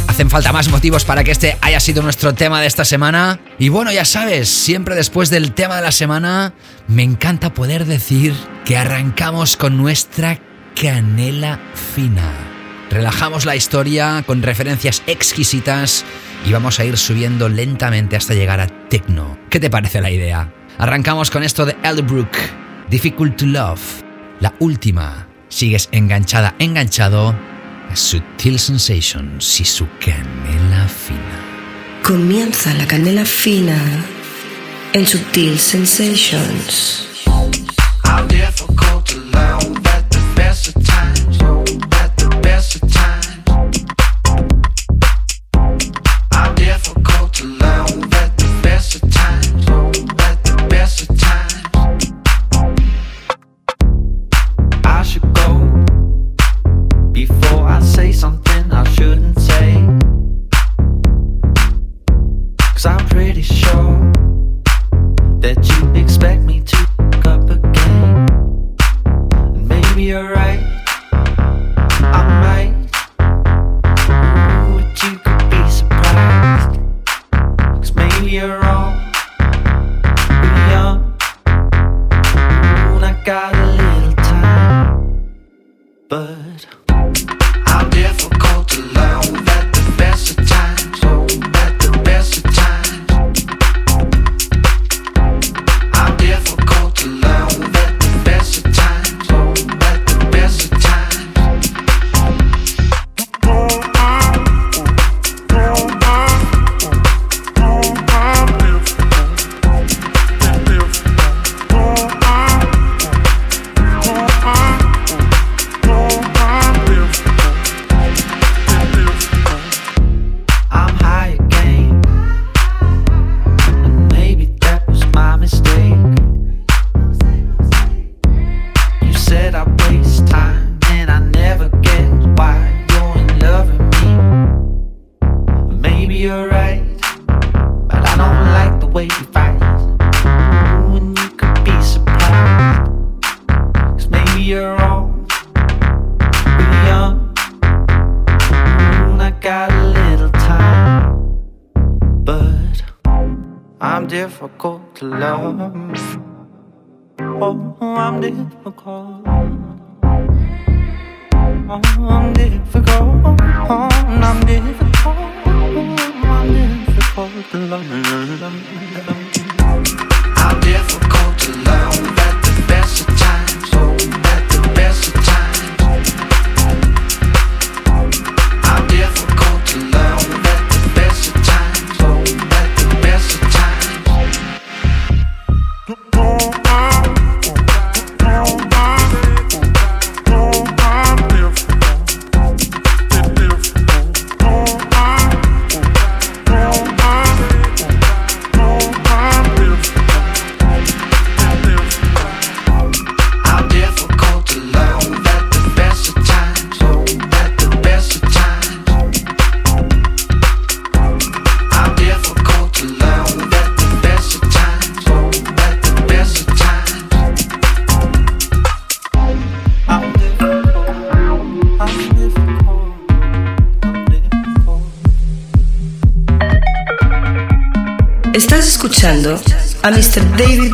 Hacen 0.07 0.29
falta 0.29 0.53
más 0.53 0.69
motivos 0.69 1.07
para 1.07 1.25
que 1.25 1.31
este 1.31 1.57
haya 1.63 1.81
sido 1.81 2.03
nuestro 2.03 2.35
tema 2.35 2.61
de 2.61 2.67
esta 2.67 2.85
semana. 2.85 3.41
Y 3.59 3.71
bueno, 3.71 3.91
ya 3.91 4.05
sabes, 4.05 4.51
siempre 4.51 4.97
después 4.97 5.31
del 5.31 5.55
tema 5.55 5.77
de 5.77 5.83
la 5.83 5.93
semana, 5.93 6.53
me 6.89 7.03
encanta 7.03 7.55
poder 7.55 7.87
decir 7.87 8.35
que 8.67 8.77
arrancamos 8.77 9.57
con 9.57 9.79
nuestra 9.79 10.39
canela 10.75 11.61
fina. 11.95 12.33
Relajamos 12.91 13.45
la 13.45 13.57
historia 13.57 14.23
con 14.27 14.43
referencias 14.43 15.03
exquisitas 15.07 16.05
y 16.47 16.53
vamos 16.53 16.79
a 16.79 16.85
ir 16.85 16.97
subiendo 16.97 17.49
lentamente 17.49 18.17
hasta 18.17 18.35
llegar 18.35 18.61
a 18.61 18.67
Tecno. 18.67 19.39
¿Qué 19.51 19.61
te 19.61 19.71
parece 19.71 20.01
la 20.01 20.11
idea? 20.11 20.53
Arrancamos 20.79 21.31
con 21.31 21.43
esto 21.43 21.65
de 21.65 21.77
Elbrook, 21.83 22.37
Difficult 22.91 23.37
to 23.37 23.47
Love, 23.47 24.03
la 24.41 24.55
última. 24.59 25.29
Sigues 25.49 25.89
enganchada, 25.93 26.55
enganchado 26.59 27.35
a 27.91 27.97
Sutil 27.97 28.59
Sensations 28.59 29.61
y 29.61 29.65
su 29.65 29.87
canela 30.01 30.89
fina. 30.89 32.01
Comienza 32.03 32.75
la 32.75 32.87
canela 32.87 33.25
fina 33.25 33.79
en 34.93 35.07
Sutil 35.07 35.59
Sensations. 35.59 37.09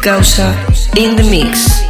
Causa 0.03 0.55
in 0.97 1.15
the 1.15 1.23
mix. 1.31 1.90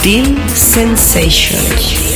Sutil 0.00 0.24
Sensations. 0.56 2.09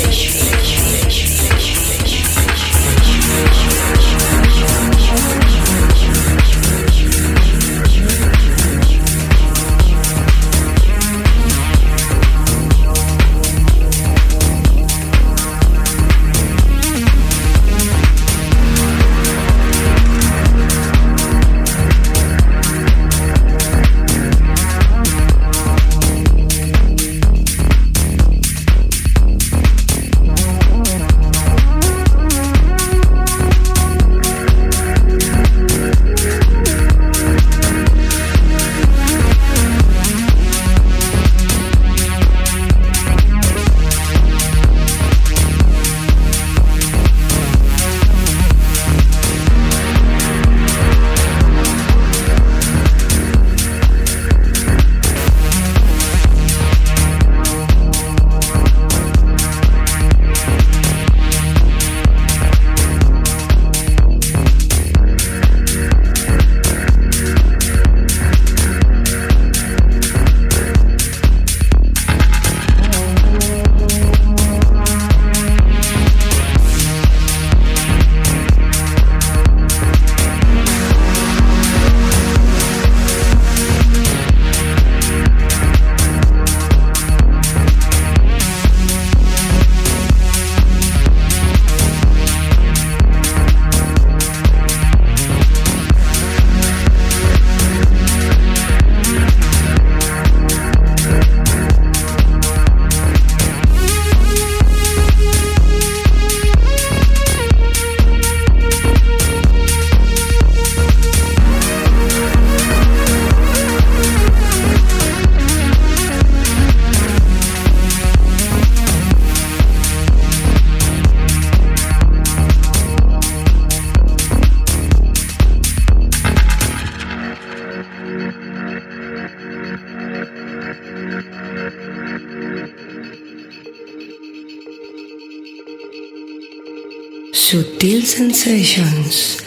Sensations, 138.54 139.42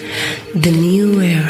the 0.54 0.70
new 0.70 1.22
era. 1.22 1.50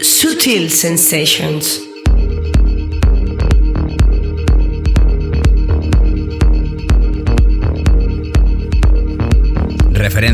Sutil 0.00 0.70
Sensations. 0.70 1.89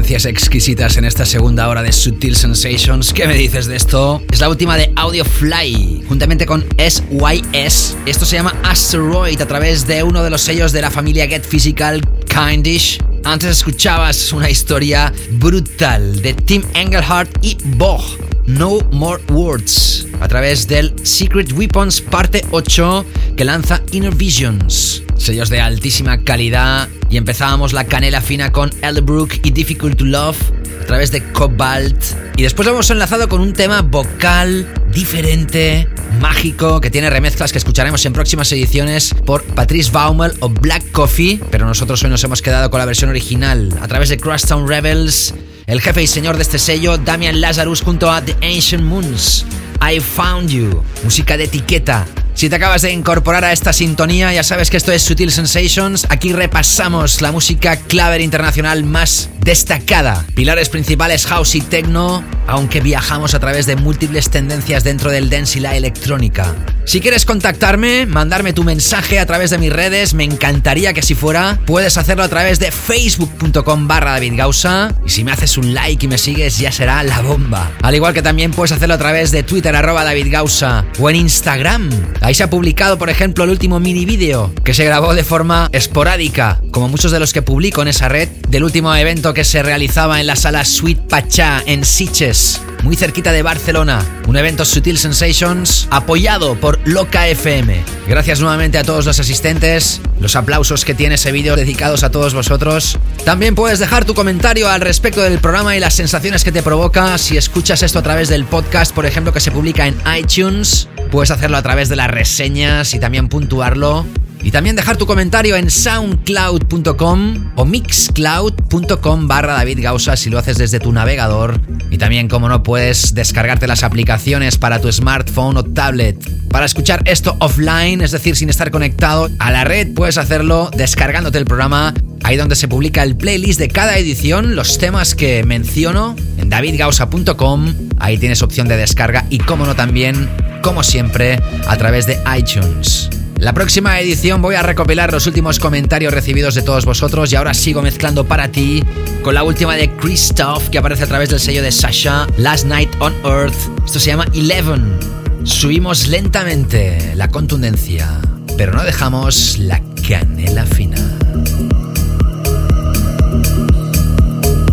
Exquisitas 0.06 0.96
en 0.98 1.04
esta 1.04 1.26
segunda 1.26 1.68
hora 1.68 1.82
de 1.82 1.92
Sutil 1.92 2.36
Sensations. 2.36 3.12
¿Qué 3.12 3.26
me 3.26 3.34
dices 3.34 3.66
de 3.66 3.74
esto? 3.74 4.22
Es 4.30 4.38
la 4.38 4.48
última 4.48 4.76
de 4.76 4.92
Audio 4.94 5.24
Fly, 5.24 6.04
juntamente 6.08 6.46
con 6.46 6.64
SYS. 6.78 7.96
Esto 8.06 8.24
se 8.24 8.36
llama 8.36 8.54
Asteroid 8.62 9.40
a 9.40 9.46
través 9.46 9.84
de 9.86 10.04
uno 10.04 10.22
de 10.22 10.30
los 10.30 10.42
sellos 10.42 10.70
de 10.70 10.80
la 10.80 10.92
familia 10.92 11.26
Get 11.26 11.44
Physical, 11.44 12.00
Kindish. 12.28 12.98
Antes 13.24 13.50
escuchabas 13.50 14.32
una 14.32 14.48
historia 14.48 15.12
brutal 15.32 16.22
de 16.22 16.34
Tim 16.34 16.62
Engelhardt 16.74 17.44
y 17.44 17.58
Bog. 17.64 18.02
No 18.46 18.78
More 18.92 19.22
Words 19.30 20.06
a 20.20 20.28
través 20.28 20.68
del 20.68 20.94
Secret 21.02 21.52
Weapons 21.52 22.00
parte 22.00 22.44
8 22.52 23.04
que 23.36 23.44
lanza 23.44 23.82
Inner 23.90 24.14
Visions. 24.14 25.02
Sellos 25.16 25.48
de 25.48 25.60
altísima 25.60 26.18
calidad 26.18 26.88
y 27.10 27.16
empezábamos 27.16 27.72
la 27.72 27.84
canela 27.84 28.20
fina 28.20 28.52
con 28.52 28.70
Elderbrook 28.82 29.34
y 29.43 29.51
Difficult 29.51 29.98
to 29.98 30.05
Love 30.05 30.36
a 30.82 30.86
través 30.86 31.10
de 31.10 31.22
Cobalt. 31.32 31.97
Y 32.36 32.43
después 32.43 32.66
lo 32.66 32.72
hemos 32.72 32.90
enlazado 32.90 33.28
con 33.28 33.40
un 33.40 33.52
tema 33.52 33.82
vocal 33.82 34.72
diferente, 34.93 35.88
mágico, 36.20 36.80
que 36.80 36.90
tiene 36.90 37.10
remezclas 37.10 37.51
que 37.51 37.59
escucharemos 37.59 38.05
en 38.05 38.12
próximas 38.12 38.52
ediciones 38.52 39.14
por 39.24 39.43
Patrice 39.43 39.90
Baumel 39.90 40.32
o 40.40 40.48
Black 40.48 40.93
Coffee. 40.93 41.40
Pero 41.51 41.66
nosotros 41.66 42.02
hoy 42.05 42.10
nos 42.10 42.22
hemos 42.24 42.43
quedado 42.43 42.70
con 42.70 42.78
la 42.78 42.86
versión 42.86 43.10
original 43.10 43.76
a 43.80 43.88
través 43.88 44.10
de 44.10 44.18
Crosstown 44.18 44.68
Rebels. 44.68 45.34
El 45.66 45.80
jefe 45.80 46.02
y 46.02 46.06
señor 46.06 46.36
de 46.36 46.43
este 46.43 46.59
sello, 46.59 46.98
Damian 46.98 47.40
Lazarus, 47.40 47.82
junto 47.82 48.10
a 48.10 48.22
The 48.22 48.36
Ancient 48.43 48.84
Moons. 48.84 49.44
I 49.80 50.00
Found 50.00 50.50
You, 50.50 50.82
música 51.04 51.36
de 51.36 51.44
etiqueta 51.44 52.06
si 52.36 52.50
te 52.50 52.56
acabas 52.56 52.82
de 52.82 52.92
incorporar 52.92 53.46
a 53.46 53.52
esta 53.52 53.72
sintonía, 53.72 54.30
ya 54.30 54.42
sabes 54.42 54.68
que 54.68 54.76
esto 54.76 54.92
es 54.92 55.00
Sutil 55.00 55.32
Sensations. 55.32 56.06
Aquí 56.10 56.34
repasamos 56.34 57.22
la 57.22 57.32
música 57.32 57.76
clave 57.76 58.22
internacional 58.22 58.84
más 58.84 59.30
destacada. 59.40 60.22
Pilares 60.34 60.68
principales 60.68 61.24
house 61.24 61.54
y 61.54 61.62
techno, 61.62 62.22
aunque 62.46 62.82
viajamos 62.82 63.34
a 63.34 63.40
través 63.40 63.64
de 63.64 63.76
múltiples 63.76 64.28
tendencias 64.28 64.84
dentro 64.84 65.10
del 65.10 65.30
dance 65.30 65.58
y 65.58 65.62
la 65.62 65.76
electrónica. 65.76 66.54
Si 66.84 67.00
quieres 67.00 67.24
contactarme, 67.24 68.06
mandarme 68.06 68.52
tu 68.52 68.64
mensaje 68.64 69.18
a 69.18 69.26
través 69.26 69.50
de 69.50 69.58
mis 69.58 69.72
redes, 69.72 70.14
me 70.14 70.22
encantaría 70.22 70.92
que 70.92 71.02
si 71.02 71.14
fuera, 71.14 71.58
puedes 71.64 71.96
hacerlo 71.96 72.22
a 72.22 72.28
través 72.28 72.60
de 72.60 72.70
facebook.com 72.70 73.88
barra 73.88 74.12
David 74.12 74.34
Gausa. 74.36 74.94
Y 75.04 75.10
si 75.10 75.24
me 75.24 75.32
haces 75.32 75.56
un 75.58 75.74
like 75.74 76.04
y 76.04 76.08
me 76.08 76.18
sigues, 76.18 76.58
ya 76.58 76.70
será 76.70 77.02
la 77.02 77.22
bomba. 77.22 77.72
Al 77.82 77.94
igual 77.94 78.14
que 78.14 78.22
también 78.22 78.52
puedes 78.52 78.72
hacerlo 78.72 78.94
a 78.94 78.98
través 78.98 79.32
de 79.32 79.42
Twitter 79.42 79.65
arroba 79.74 80.05
David 80.05 80.30
Gausa 80.30 80.84
o 80.98 81.10
en 81.10 81.16
Instagram. 81.16 81.90
Ahí 82.20 82.34
se 82.34 82.44
ha 82.44 82.51
publicado, 82.51 82.98
por 82.98 83.10
ejemplo, 83.10 83.44
el 83.44 83.51
último 83.51 83.80
mini 83.80 84.05
vídeo 84.05 84.52
que 84.64 84.74
se 84.74 84.84
grabó 84.84 85.14
de 85.14 85.24
forma 85.24 85.68
esporádica, 85.72 86.60
como 86.70 86.88
muchos 86.88 87.10
de 87.10 87.18
los 87.18 87.32
que 87.32 87.43
publico 87.43 87.82
en 87.82 87.88
esa 87.88 88.09
red, 88.09 88.28
del 88.48 88.64
último 88.64 88.94
evento 88.94 89.34
que 89.34 89.44
se 89.44 89.62
realizaba 89.62 90.20
en 90.20 90.26
la 90.26 90.36
sala 90.36 90.64
Sweet 90.64 91.09
Pachá 91.09 91.62
en 91.66 91.84
Siches, 91.84 92.60
muy 92.82 92.97
cerquita 92.97 93.32
de 93.32 93.43
Barcelona. 93.43 94.05
Un 94.28 94.36
evento 94.36 94.64
Sutil 94.64 94.98
Sensations 94.98 95.88
apoyado 95.90 96.55
por 96.55 96.78
Loca 96.84 97.26
FM. 97.28 97.82
Gracias 98.09 98.40
nuevamente 98.40 98.78
a 98.78 98.84
todos 98.84 99.06
los 99.06 99.18
asistentes, 99.18 100.01
los 100.20 100.36
aplausos 100.36 100.84
que 100.84 100.94
tiene 100.94 101.16
ese 101.16 101.32
vídeo 101.32 101.56
dedicados 101.56 102.05
a 102.05 102.10
todos 102.10 102.34
vosotros. 102.34 102.98
También 103.24 103.55
puedes 103.55 103.78
dejar 103.78 104.05
tu 104.05 104.14
comentario 104.14 104.68
al 104.68 104.80
respecto 104.80 105.22
del 105.22 105.40
programa 105.40 105.76
y 105.76 105.80
las 105.80 105.94
sensaciones 105.94 106.44
que 106.44 106.52
te 106.52 106.62
provoca 106.62 107.18
si 107.18 107.36
escuchas 107.36 107.82
esto 107.82 107.98
a 107.98 108.02
través 108.02 108.28
del 108.28 108.44
podcast, 108.44 108.94
por 108.94 109.06
ejemplo, 109.06 109.32
que 109.32 109.40
se 109.40 109.51
publica 109.56 109.86
en 109.86 109.96
iTunes. 110.14 110.86
Puedes 111.10 111.30
hacerlo 111.30 111.56
a 111.56 111.62
través 111.62 111.88
de 111.88 111.96
las 111.96 112.10
reseñas 112.10 112.92
y 112.92 113.00
también 113.00 113.30
puntuarlo. 113.30 114.04
Y 114.47 114.52
también 114.52 114.77
dejar 114.77 114.97
tu 114.97 115.06
comentario 115.06 115.56
en 115.56 115.73
soundcloud.com 115.73 117.52
o 117.56 117.64
mixcloud.com 117.64 119.27
barra 119.27 119.55
David 119.55 119.81
Gausa 119.82 120.16
si 120.16 120.31
lo 120.31 120.39
haces 120.39 120.56
desde 120.56 120.78
tu 120.78 120.93
navegador. 120.93 121.60
Y 121.90 121.98
también, 121.98 122.28
como 122.28 122.48
no, 122.48 122.62
puedes 122.62 123.12
descargarte 123.12 123.66
las 123.66 123.82
aplicaciones 123.82 124.56
para 124.56 124.81
tu 124.81 124.93
smartphone 124.93 125.56
o 125.56 125.64
tablet. 125.64 126.16
Para 126.48 126.64
escuchar 126.64 127.02
esto 127.06 127.36
offline, 127.40 128.01
es 128.02 128.12
decir, 128.12 128.36
sin 128.36 128.48
estar 128.48 128.70
conectado 128.70 129.28
a 129.40 129.51
la 129.51 129.64
red, 129.64 129.93
puedes 129.94 130.16
hacerlo 130.16 130.70
descargándote 130.77 131.39
el 131.39 131.44
programa 131.44 131.93
ahí 132.23 132.36
donde 132.36 132.55
se 132.55 132.68
publica 132.68 133.02
el 133.02 133.16
playlist 133.16 133.59
de 133.59 133.66
cada 133.66 133.98
edición, 133.98 134.55
los 134.55 134.78
temas 134.78 135.16
que 135.16 135.43
menciono 135.43 136.14
en 136.39 136.51
davidgausa.com. 136.51 137.74
Ahí 137.98 138.16
tienes 138.16 138.43
opción 138.43 138.68
de 138.68 138.77
descarga 138.77 139.27
y, 139.28 139.39
como 139.39 139.66
no, 139.66 139.74
también, 139.74 140.31
como 140.62 140.85
siempre, 140.85 141.40
a 141.66 141.77
través 141.77 142.06
de 142.06 142.16
iTunes. 142.39 143.10
La 143.38 143.52
próxima 143.52 144.00
edición 144.00 144.40
voy 144.40 144.54
a 144.54 144.62
recopilar 144.62 145.12
los 145.12 145.26
últimos 145.26 145.58
comentarios 145.58 146.12
recibidos 146.12 146.54
de 146.54 146.62
todos 146.62 146.86
vosotros 146.86 147.30
y 147.32 147.36
ahora 147.36 147.52
sigo 147.52 147.82
mezclando 147.82 148.24
para 148.24 148.50
ti 148.50 148.82
con 149.22 149.34
la 149.34 149.42
última 149.42 149.76
de 149.76 149.90
Christoph 149.90 150.68
que 150.70 150.78
aparece 150.78 151.04
a 151.04 151.06
través 151.06 151.28
del 151.28 151.38
sello 151.38 151.62
de 151.62 151.70
Sasha, 151.70 152.26
Last 152.38 152.64
Night 152.64 152.90
on 152.98 153.14
Earth. 153.24 153.54
Esto 153.84 154.00
se 154.00 154.06
llama 154.06 154.26
Eleven. 154.32 154.98
Subimos 155.44 156.08
lentamente 156.08 157.14
la 157.14 157.28
contundencia, 157.28 158.08
pero 158.56 158.72
no 158.72 158.82
dejamos 158.82 159.58
la 159.58 159.82
canela 160.08 160.64
fina. 160.64 160.96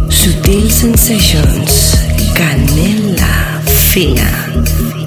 Sutil 0.07 0.71
Sensations, 0.71 1.97
canela 2.33 3.61
fina. 3.65 5.02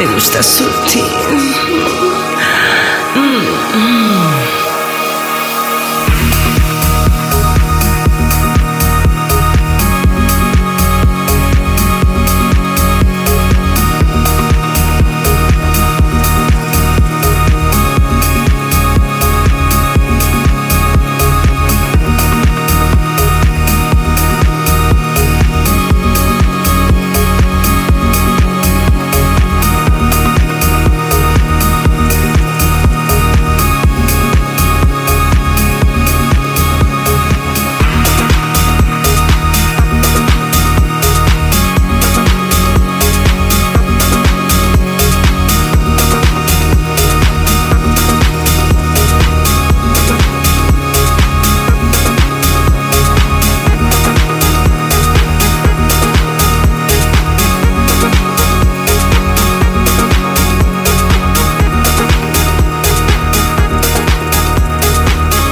Me 0.00 0.06
gusta 0.14 0.42
sutil. 0.42 1.19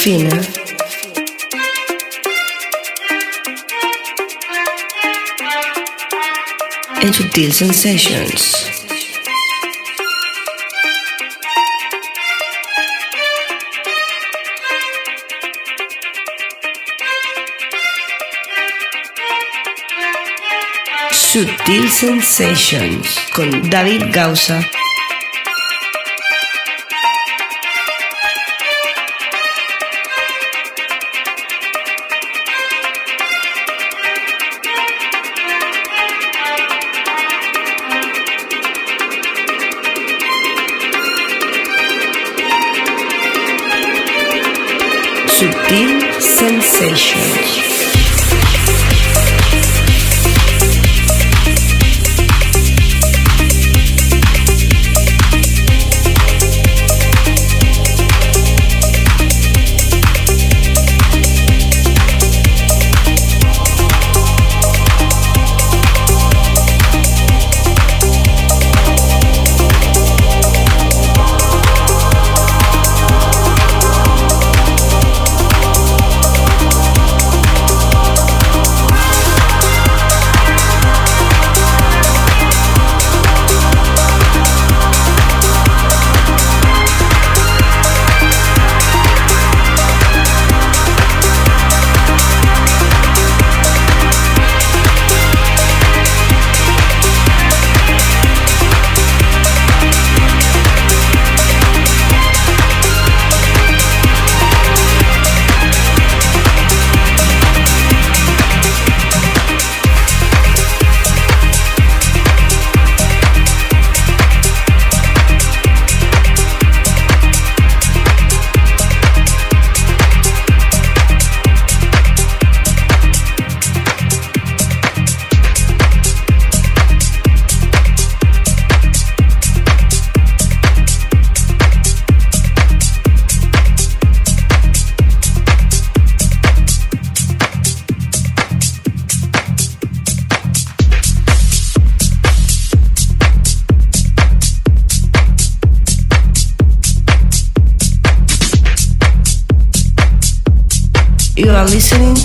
fina. 0.00 0.34
And 7.02 7.14
subtle 7.14 7.52
sensations. 7.52 8.54
Sutil 21.12 21.90
Sensations 21.90 23.18
con 23.34 23.68
David 23.68 24.12
Gausa. 24.12 24.79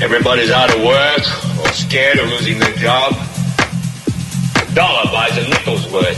Everybody's 0.00 0.50
out 0.50 0.74
of 0.74 0.82
work 0.82 1.20
or 1.60 1.68
scared 1.72 2.18
of 2.18 2.28
losing 2.30 2.58
their 2.58 2.72
job. 2.76 3.12
A 4.56 4.74
dollar 4.74 5.04
buys 5.12 5.36
a 5.36 5.46
nickel's 5.46 5.86
worth. 5.92 6.16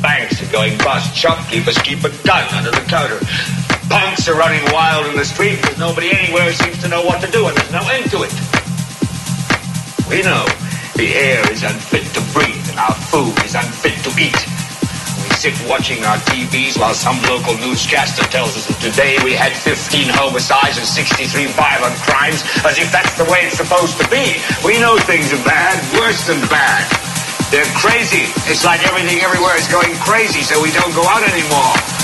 Banks 0.00 0.40
are 0.40 0.52
going 0.52 0.78
bust. 0.78 1.16
Shopkeepers 1.16 1.76
keep 1.78 2.04
a 2.04 2.10
gun 2.22 2.46
under 2.54 2.70
the 2.70 2.84
counter. 2.86 3.18
Punks 3.90 4.28
are 4.28 4.38
running 4.38 4.62
wild 4.72 5.06
in 5.06 5.16
the 5.16 5.24
street 5.24 5.56
because 5.60 5.76
nobody 5.78 6.14
anywhere 6.14 6.52
seems 6.52 6.80
to 6.82 6.88
know 6.88 7.02
what 7.02 7.20
to 7.22 7.30
do 7.32 7.48
and 7.48 7.56
there's 7.56 7.72
no 7.72 7.82
end 7.90 8.08
to 8.12 8.22
it. 8.22 8.32
We 10.08 10.22
know 10.22 10.46
the 10.94 11.10
air 11.18 11.42
is 11.50 11.64
unfit 11.64 12.06
to 12.14 12.22
breathe 12.32 12.70
and 12.70 12.78
our 12.78 12.94
food 13.10 13.34
is 13.44 13.56
unfit 13.56 13.98
to 14.04 14.10
eat. 14.14 14.63
Sit 15.34 15.58
watching 15.68 16.02
our 16.04 16.16
TVs 16.30 16.78
while 16.78 16.94
some 16.94 17.20
local 17.28 17.58
newscaster 17.58 18.22
tells 18.30 18.56
us 18.56 18.70
that 18.70 18.78
today 18.80 19.18
we 19.26 19.34
had 19.34 19.52
15 19.52 20.08
homicides 20.14 20.78
and 20.78 20.86
63 20.86 21.50
violent 21.58 21.98
crimes 22.06 22.46
as 22.64 22.78
if 22.78 22.88
that's 22.94 23.12
the 23.18 23.26
way 23.26 23.44
it's 23.44 23.58
supposed 23.58 23.98
to 23.98 24.06
be. 24.08 24.38
We 24.64 24.78
know 24.78 24.96
things 25.04 25.34
are 25.34 25.44
bad, 25.44 25.76
worse 25.98 26.24
than 26.30 26.40
bad. 26.48 26.86
They're 27.50 27.68
crazy. 27.76 28.30
It's 28.48 28.64
like 28.64 28.86
everything 28.86 29.20
everywhere 29.20 29.58
is 29.58 29.68
going 29.68 29.92
crazy, 30.00 30.40
so 30.40 30.62
we 30.62 30.70
don't 30.70 30.94
go 30.94 31.04
out 31.04 31.26
anymore. 31.26 32.03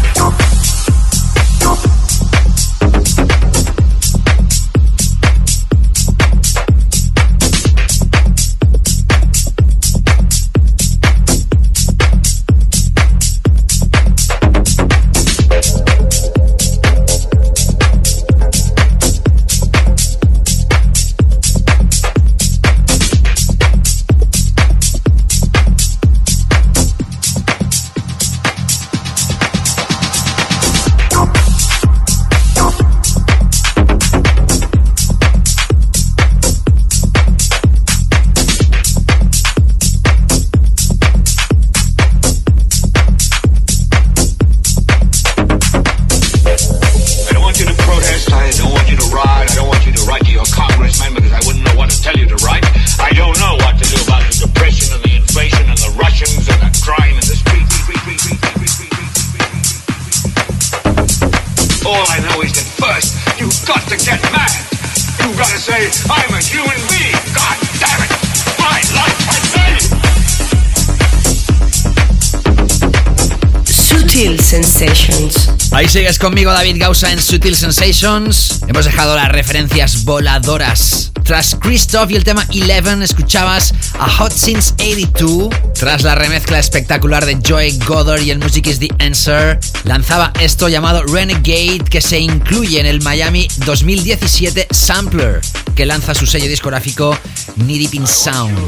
Conmigo, 76.21 76.51
David 76.51 76.77
Gausa, 76.77 77.11
en 77.11 77.19
Sutil 77.19 77.55
Sensations. 77.55 78.61
Hemos 78.67 78.85
dejado 78.85 79.15
las 79.15 79.29
referencias 79.29 80.03
voladoras. 80.03 81.11
Tras 81.23 81.55
Christoph 81.55 82.11
y 82.11 82.15
el 82.15 82.23
tema 82.23 82.45
11, 82.51 83.03
escuchabas 83.03 83.73
a 83.99 84.07
Hot 84.07 84.31
Since 84.31 84.73
82. 84.75 85.49
Tras 85.73 86.03
la 86.03 86.13
remezcla 86.13 86.59
espectacular 86.59 87.25
de 87.25 87.39
Joy 87.41 87.79
Goddard 87.87 88.21
y 88.21 88.29
el 88.29 88.37
Music 88.37 88.67
is 88.67 88.77
the 88.77 88.89
Answer, 88.99 89.59
lanzaba 89.83 90.31
esto 90.39 90.69
llamado 90.69 91.01
Renegade, 91.03 91.83
que 91.89 92.01
se 92.01 92.19
incluye 92.19 92.79
en 92.79 92.85
el 92.85 93.01
Miami 93.01 93.47
2017 93.65 94.67
Sampler, 94.69 95.41
que 95.75 95.87
lanza 95.87 96.13
su 96.13 96.27
sello 96.27 96.47
discográfico 96.47 97.17
Knee 97.55 97.89
Sound. 98.05 98.59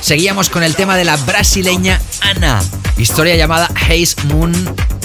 Seguíamos 0.00 0.48
con 0.48 0.62
el 0.62 0.76
tema 0.76 0.96
de 0.96 1.04
la 1.04 1.16
brasileña 1.16 2.00
Ana, 2.20 2.62
historia 2.98 3.34
llamada 3.34 3.68
Haze 3.74 4.14
Moon, 4.28 4.52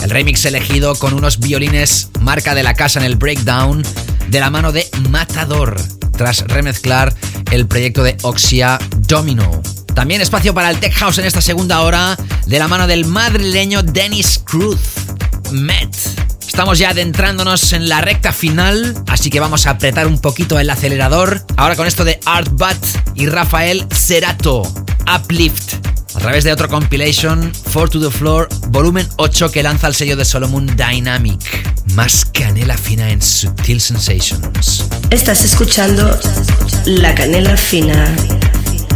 el 0.06 0.12
remix 0.12 0.46
elegido 0.46 0.94
con 0.94 1.16
unos 1.16 1.40
violines 1.40 2.10
marca 2.20 2.54
de 2.54 2.62
la 2.62 2.76
casa 2.76 3.00
en 3.00 3.06
el 3.06 3.16
breakdown 3.16 3.84
de 4.28 4.40
la 4.40 4.52
mano 4.52 4.72
de 4.72 4.88
Matador, 5.10 5.76
tras 6.16 6.42
remezclar 6.42 7.12
el 7.50 7.66
proyecto 7.66 8.04
de 8.04 8.16
Oxia 8.22 8.78
Domino. 8.98 9.64
También 9.96 10.22
espacio 10.22 10.54
para 10.54 10.70
el 10.70 10.80
Tech 10.80 10.94
House 10.94 11.18
en 11.18 11.26
esta 11.26 11.42
segunda 11.42 11.82
hora 11.82 12.16
de 12.46 12.60
la 12.60 12.68
mano 12.68 12.86
del 12.86 13.06
madrileño 13.06 13.82
Dennis 13.82 14.40
Cruz. 14.46 14.80
Met. 15.52 15.96
Estamos 16.46 16.78
ya 16.78 16.92
adentrándonos 16.92 17.74
en 17.74 17.90
la 17.90 18.02
recta 18.02 18.32
final, 18.32 18.96
así 19.08 19.32
que 19.32 19.40
vamos 19.40 19.66
a 19.66 19.72
apretar 19.72 20.06
un 20.06 20.20
poquito 20.20 20.60
el 20.60 20.70
acelerador. 20.70 21.44
Ahora 21.58 21.76
con 21.76 21.88
esto 21.88 22.06
de 22.06 22.20
Art 22.26 22.52
Bat 22.52 22.78
y 23.16 23.26
Rafael 23.26 23.88
Cerato, 23.92 24.72
Uplift. 25.12 25.65
A 26.26 26.28
través 26.28 26.44
de 26.44 26.52
otro 26.52 26.68
compilation, 26.68 27.52
4 27.72 27.88
to 27.88 28.10
the 28.10 28.10
Floor, 28.10 28.50
volumen 28.70 29.08
8 29.18 29.52
que 29.52 29.62
lanza 29.62 29.86
el 29.86 29.94
sello 29.94 30.16
de 30.16 30.26
Solomon 30.26 30.66
Dynamic. 30.66 31.40
Más 31.94 32.26
canela 32.26 32.76
fina 32.76 33.12
en 33.12 33.22
Subtil 33.22 33.80
Sensations. 33.80 34.86
Estás 35.12 35.46
escuchando 35.46 36.20
La 36.86 37.14
Canela 37.14 37.56
Fina 37.56 38.12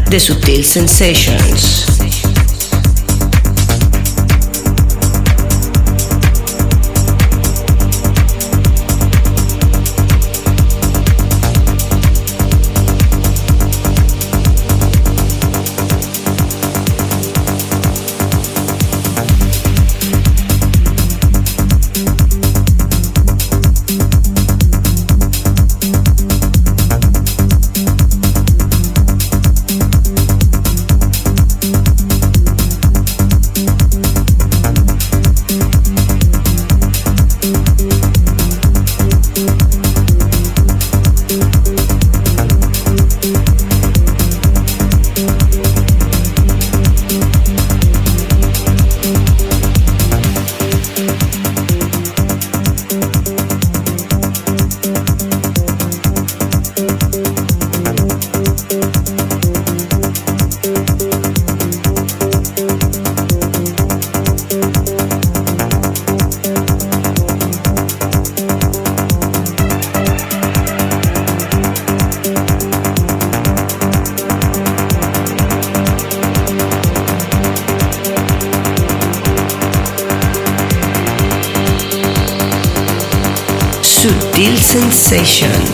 de 0.09 0.19
Sutil 0.19 0.65
Sensations. 0.65 2.08
Sensations 85.09 85.68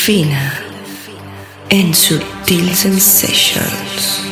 fina 0.00 0.54
en 1.68 1.92
Subtle 1.94 2.74
Sensations. 2.74 4.29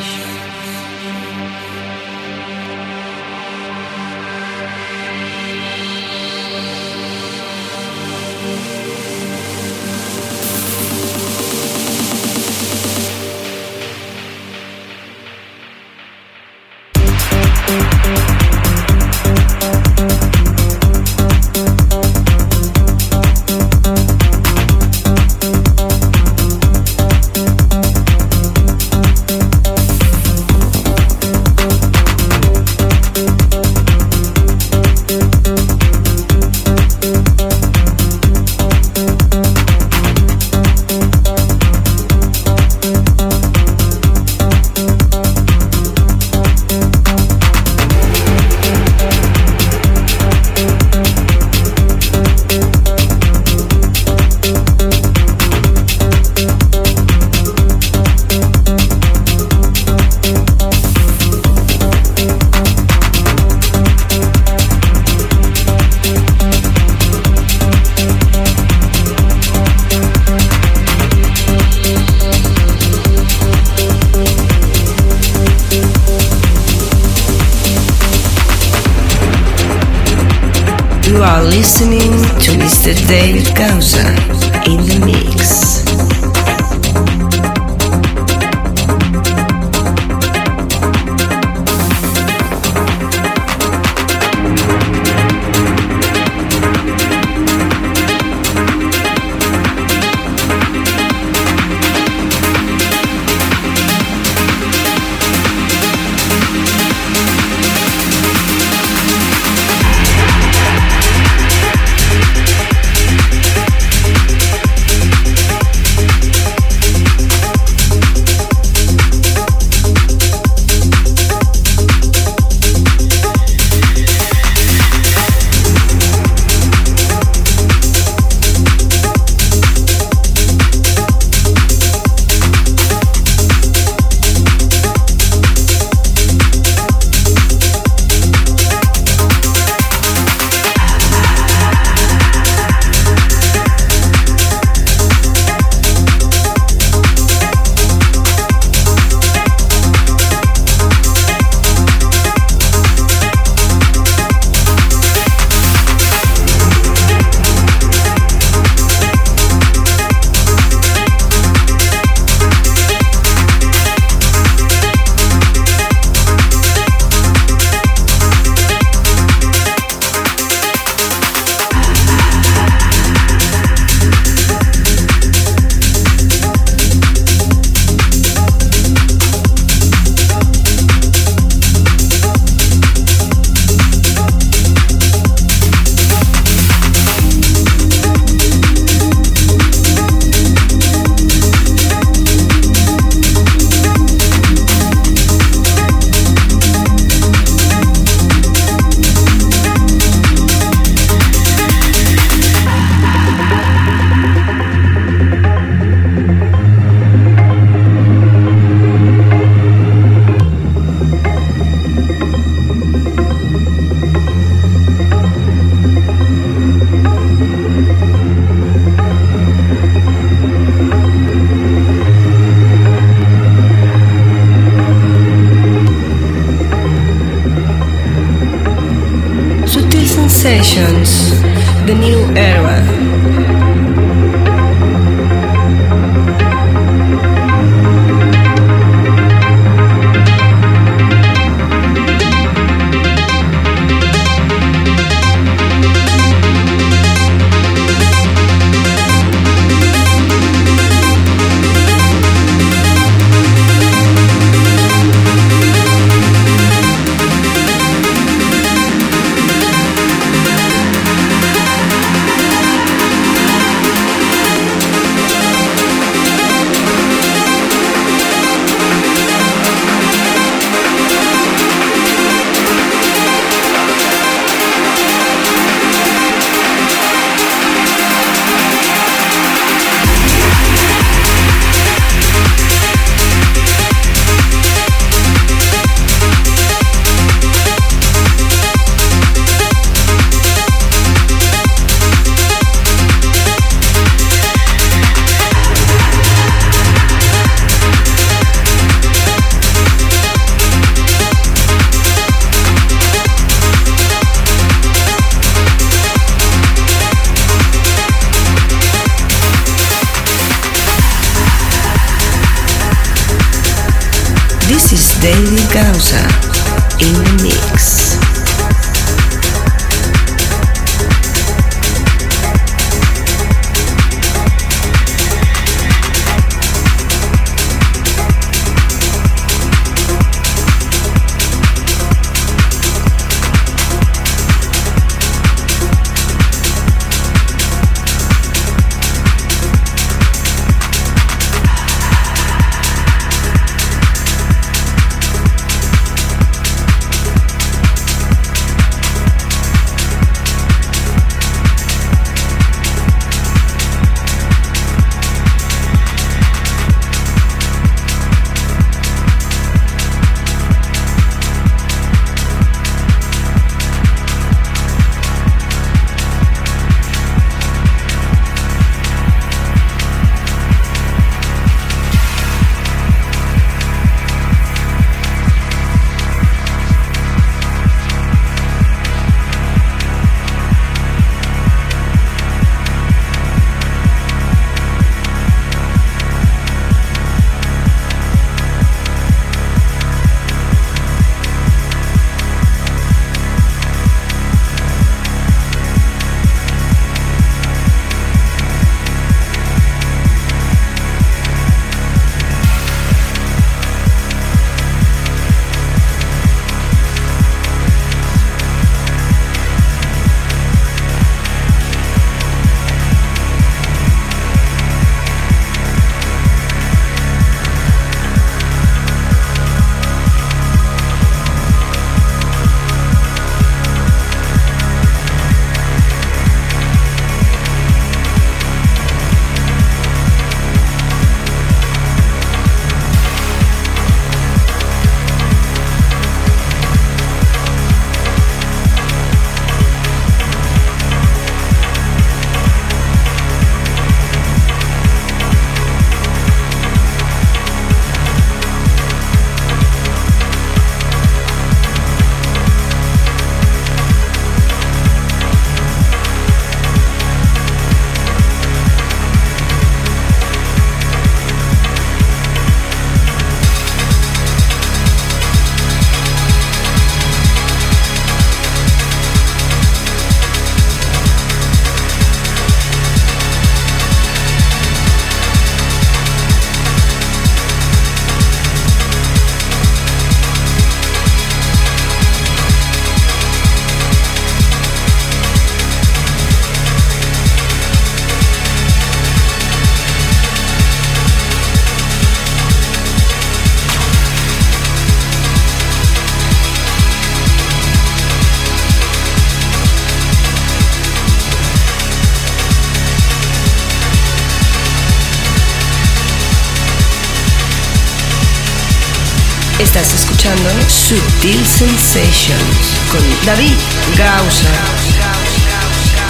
Sutil 511.40 511.64
Sensations 511.64 512.98
con 513.12 513.20
David 513.46 513.76
Gausa. 514.16 514.66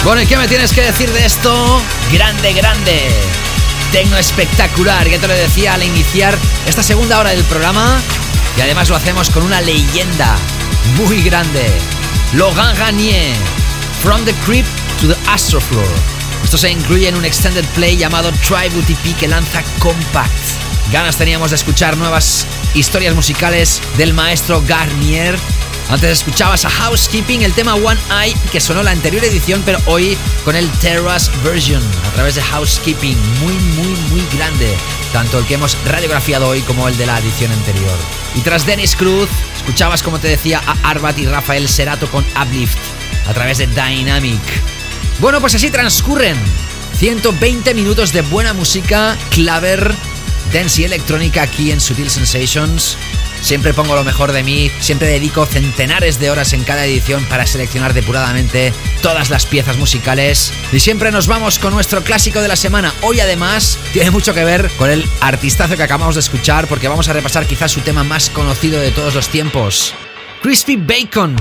Bueno, 0.03 0.21
¿y 0.21 0.27
qué 0.27 0.37
me 0.37 0.47
tienes 0.47 0.71
que 0.71 0.83
decir 0.83 1.11
de 1.11 1.25
esto? 1.25 1.81
Grande, 2.11 2.53
grande. 2.53 3.09
Tecno 3.91 4.17
espectacular, 4.17 5.07
ya 5.09 5.17
te 5.17 5.27
lo 5.27 5.33
decía 5.33 5.73
al 5.73 5.83
iniciar 5.83 6.37
esta 6.67 6.83
segunda 6.83 7.17
hora 7.17 7.31
del 7.31 7.43
programa. 7.45 7.99
Y 8.55 8.61
además 8.61 8.89
lo 8.89 8.95
hacemos 8.95 9.31
con 9.31 9.41
una 9.41 9.61
leyenda 9.61 10.35
muy 10.95 11.23
grande. 11.23 11.65
Logan 12.33 12.77
Gagnier, 12.77 13.35
From 14.03 14.23
the 14.25 14.33
Crypt 14.45 14.69
to 15.01 15.07
the 15.07 15.17
Astrofloor. 15.27 15.87
Esto 16.43 16.59
se 16.59 16.69
incluye 16.69 17.07
en 17.07 17.15
un 17.15 17.25
extended 17.25 17.65
play 17.73 17.97
llamado 17.97 18.31
Tribute 18.47 18.93
EP 18.93 19.17
que 19.17 19.27
lanza 19.27 19.63
Compact. 19.79 20.37
Ganas 20.91 21.17
teníamos 21.17 21.49
de 21.49 21.55
escuchar 21.55 21.97
nuevas 21.97 22.45
historias 22.73 23.15
musicales 23.15 23.81
del 23.97 24.13
maestro 24.13 24.63
Garnier. 24.67 25.37
Antes 25.89 26.11
escuchabas 26.11 26.65
a 26.65 26.69
Housekeeping, 26.69 27.41
el 27.41 27.53
tema 27.53 27.73
One 27.75 27.99
Eye, 28.11 28.35
que 28.51 28.61
sonó 28.61 28.83
la 28.83 28.91
anterior 28.91 29.23
edición, 29.23 29.63
pero 29.65 29.79
hoy 29.87 30.15
con 30.45 30.55
el 30.55 30.69
Terrace 30.73 31.31
Version, 31.43 31.81
a 32.07 32.11
través 32.11 32.35
de 32.35 32.43
Housekeeping. 32.43 33.17
Muy, 33.41 33.53
muy, 33.53 33.99
muy 34.11 34.23
grande. 34.35 34.75
Tanto 35.11 35.39
el 35.39 35.45
que 35.45 35.55
hemos 35.55 35.77
radiografiado 35.85 36.47
hoy 36.47 36.61
como 36.61 36.87
el 36.87 36.95
de 36.97 37.07
la 37.07 37.17
edición 37.17 37.51
anterior. 37.51 37.97
Y 38.35 38.41
tras 38.41 38.67
Dennis 38.67 38.95
Cruz, 38.95 39.29
escuchabas, 39.57 40.03
como 40.03 40.19
te 40.19 40.27
decía, 40.27 40.61
a 40.65 40.89
Arbat 40.89 41.17
y 41.17 41.25
Rafael 41.25 41.67
Serato 41.67 42.09
con 42.11 42.23
Uplift, 42.39 42.77
a 43.27 43.33
través 43.33 43.57
de 43.57 43.67
Dynamic. 43.67 44.41
Bueno, 45.19 45.41
pues 45.41 45.55
así 45.55 45.71
transcurren 45.71 46.37
120 46.97 47.73
minutos 47.73 48.13
de 48.13 48.21
buena 48.21 48.53
música, 48.53 49.17
claver, 49.31 49.95
dance 50.51 50.81
y 50.81 50.85
electrónica 50.85 51.43
aquí 51.43 51.71
en 51.71 51.79
Sutil 51.79 52.09
Sensations. 52.09 52.97
Siempre 53.41 53.73
pongo 53.73 53.95
lo 53.95 54.03
mejor 54.03 54.31
de 54.31 54.43
mí, 54.43 54.69
siempre 54.81 55.07
dedico 55.07 55.45
centenares 55.45 56.19
de 56.19 56.29
horas 56.29 56.53
en 56.53 56.63
cada 56.63 56.85
edición 56.85 57.23
para 57.25 57.47
seleccionar 57.47 57.93
depuradamente 57.93 58.73
todas 59.01 59.29
las 59.29 59.45
piezas 59.45 59.77
musicales. 59.77 60.51
Y 60.71 60.79
siempre 60.79 61.11
nos 61.11 61.27
vamos 61.27 61.57
con 61.57 61.73
nuestro 61.73 62.03
clásico 62.03 62.41
de 62.41 62.49
la 62.49 62.55
semana. 62.55 62.93
Hoy 63.01 63.19
además 63.19 63.77
tiene 63.93 64.11
mucho 64.11 64.33
que 64.33 64.43
ver 64.43 64.69
con 64.77 64.89
el 64.89 65.05
artistazo 65.21 65.77
que 65.77 65.83
acabamos 65.83 66.15
de 66.15 66.21
escuchar 66.21 66.67
porque 66.67 66.87
vamos 66.87 67.07
a 67.07 67.13
repasar 67.13 67.45
quizás 67.45 67.71
su 67.71 67.81
tema 67.81 68.03
más 68.03 68.29
conocido 68.29 68.79
de 68.79 68.91
todos 68.91 69.15
los 69.15 69.29
tiempos. 69.29 69.93
Crispy 70.41 70.75
Bacon. 70.75 71.35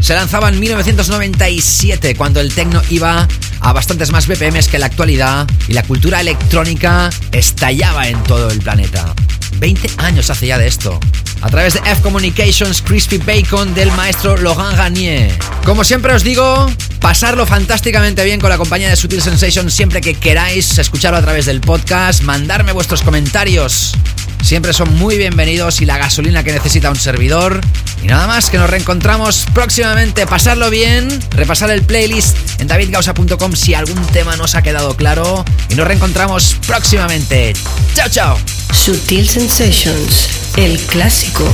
Se 0.00 0.14
lanzaba 0.14 0.48
en 0.48 0.58
1997 0.58 2.14
cuando 2.14 2.40
el 2.40 2.54
techno 2.54 2.80
iba 2.90 3.28
a 3.60 3.72
bastantes 3.72 4.10
más 4.10 4.26
BPMs 4.26 4.68
que 4.68 4.78
la 4.78 4.86
actualidad 4.86 5.46
y 5.68 5.72
la 5.72 5.82
cultura 5.82 6.20
electrónica 6.20 7.10
estallaba 7.32 8.08
en 8.08 8.22
todo 8.24 8.50
el 8.50 8.60
planeta. 8.60 9.14
20 9.58 9.90
años 9.98 10.30
hace 10.30 10.46
ya 10.46 10.58
de 10.58 10.66
esto. 10.66 10.98
A 11.42 11.48
través 11.48 11.74
de 11.74 11.80
F 11.80 12.02
Communications 12.02 12.82
Crispy 12.82 13.18
Bacon 13.18 13.74
del 13.74 13.90
maestro 13.92 14.36
Laurent 14.36 14.76
Garnier. 14.76 15.32
Como 15.64 15.84
siempre 15.84 16.12
os 16.12 16.22
digo, 16.22 16.70
pasarlo 17.00 17.46
fantásticamente 17.46 18.24
bien 18.24 18.40
con 18.40 18.50
la 18.50 18.58
compañía 18.58 18.90
de 18.90 18.96
Sutil 18.96 19.22
Sensation 19.22 19.70
siempre 19.70 20.00
que 20.00 20.14
queráis 20.14 20.78
escucharlo 20.78 21.18
a 21.18 21.22
través 21.22 21.46
del 21.46 21.60
podcast, 21.60 22.22
mandarme 22.22 22.72
vuestros 22.72 23.02
comentarios. 23.02 23.94
Siempre 24.42 24.72
son 24.72 24.94
muy 24.96 25.16
bienvenidos 25.16 25.80
y 25.80 25.86
la 25.86 25.98
gasolina 25.98 26.42
que 26.42 26.52
necesita 26.52 26.90
un 26.90 26.96
servidor. 26.96 27.60
Y 28.02 28.06
nada 28.06 28.26
más, 28.26 28.50
que 28.50 28.58
nos 28.58 28.70
reencontramos 28.70 29.46
próximamente. 29.52 30.26
Pasarlo 30.26 30.70
bien, 30.70 31.08
repasar 31.30 31.70
el 31.70 31.82
playlist 31.82 32.36
en 32.60 32.66
davidgausa.com 32.66 33.52
si 33.52 33.74
algún 33.74 34.00
tema 34.06 34.36
nos 34.36 34.54
ha 34.54 34.62
quedado 34.62 34.96
claro. 34.96 35.44
Y 35.68 35.74
nos 35.74 35.86
reencontramos 35.86 36.56
próximamente. 36.66 37.52
Chao, 37.94 38.08
chao. 38.08 38.38
Sutil 38.72 39.28
Sensations, 39.28 40.28
el 40.56 40.78
clásico. 40.80 41.44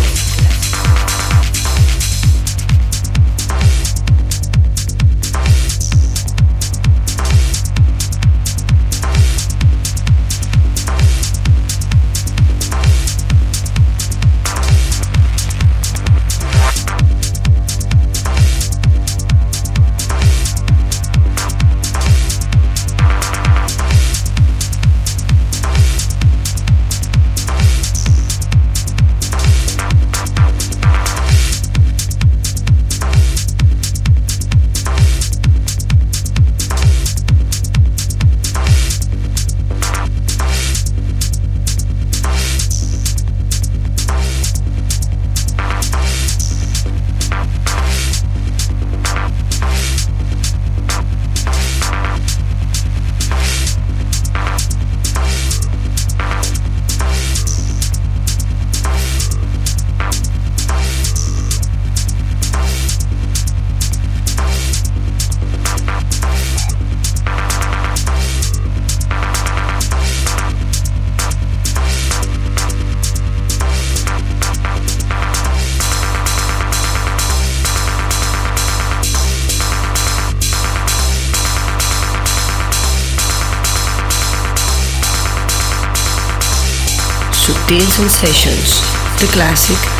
Sensations, 87.97 88.82
the 89.23 89.27
classic. 89.32 89.95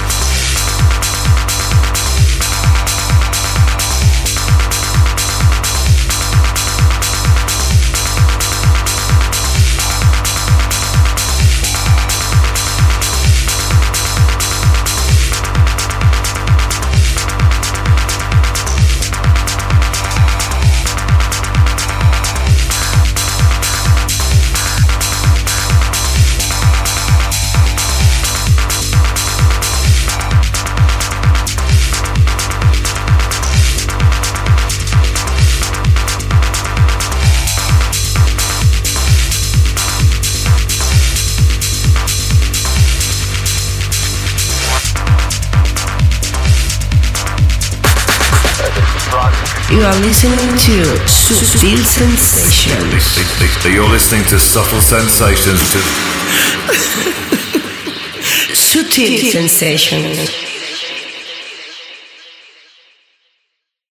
Listening 50.17 50.49
to 50.57 50.83
Sutil 51.05 51.77
Sensations. 51.85 53.67
You're 53.67 53.87
listening 53.91 54.25
to 54.25 54.39
Subtle 54.39 54.81
Sensations. 54.81 55.61
Subtle 58.57 59.19
Sensations. 59.31 60.46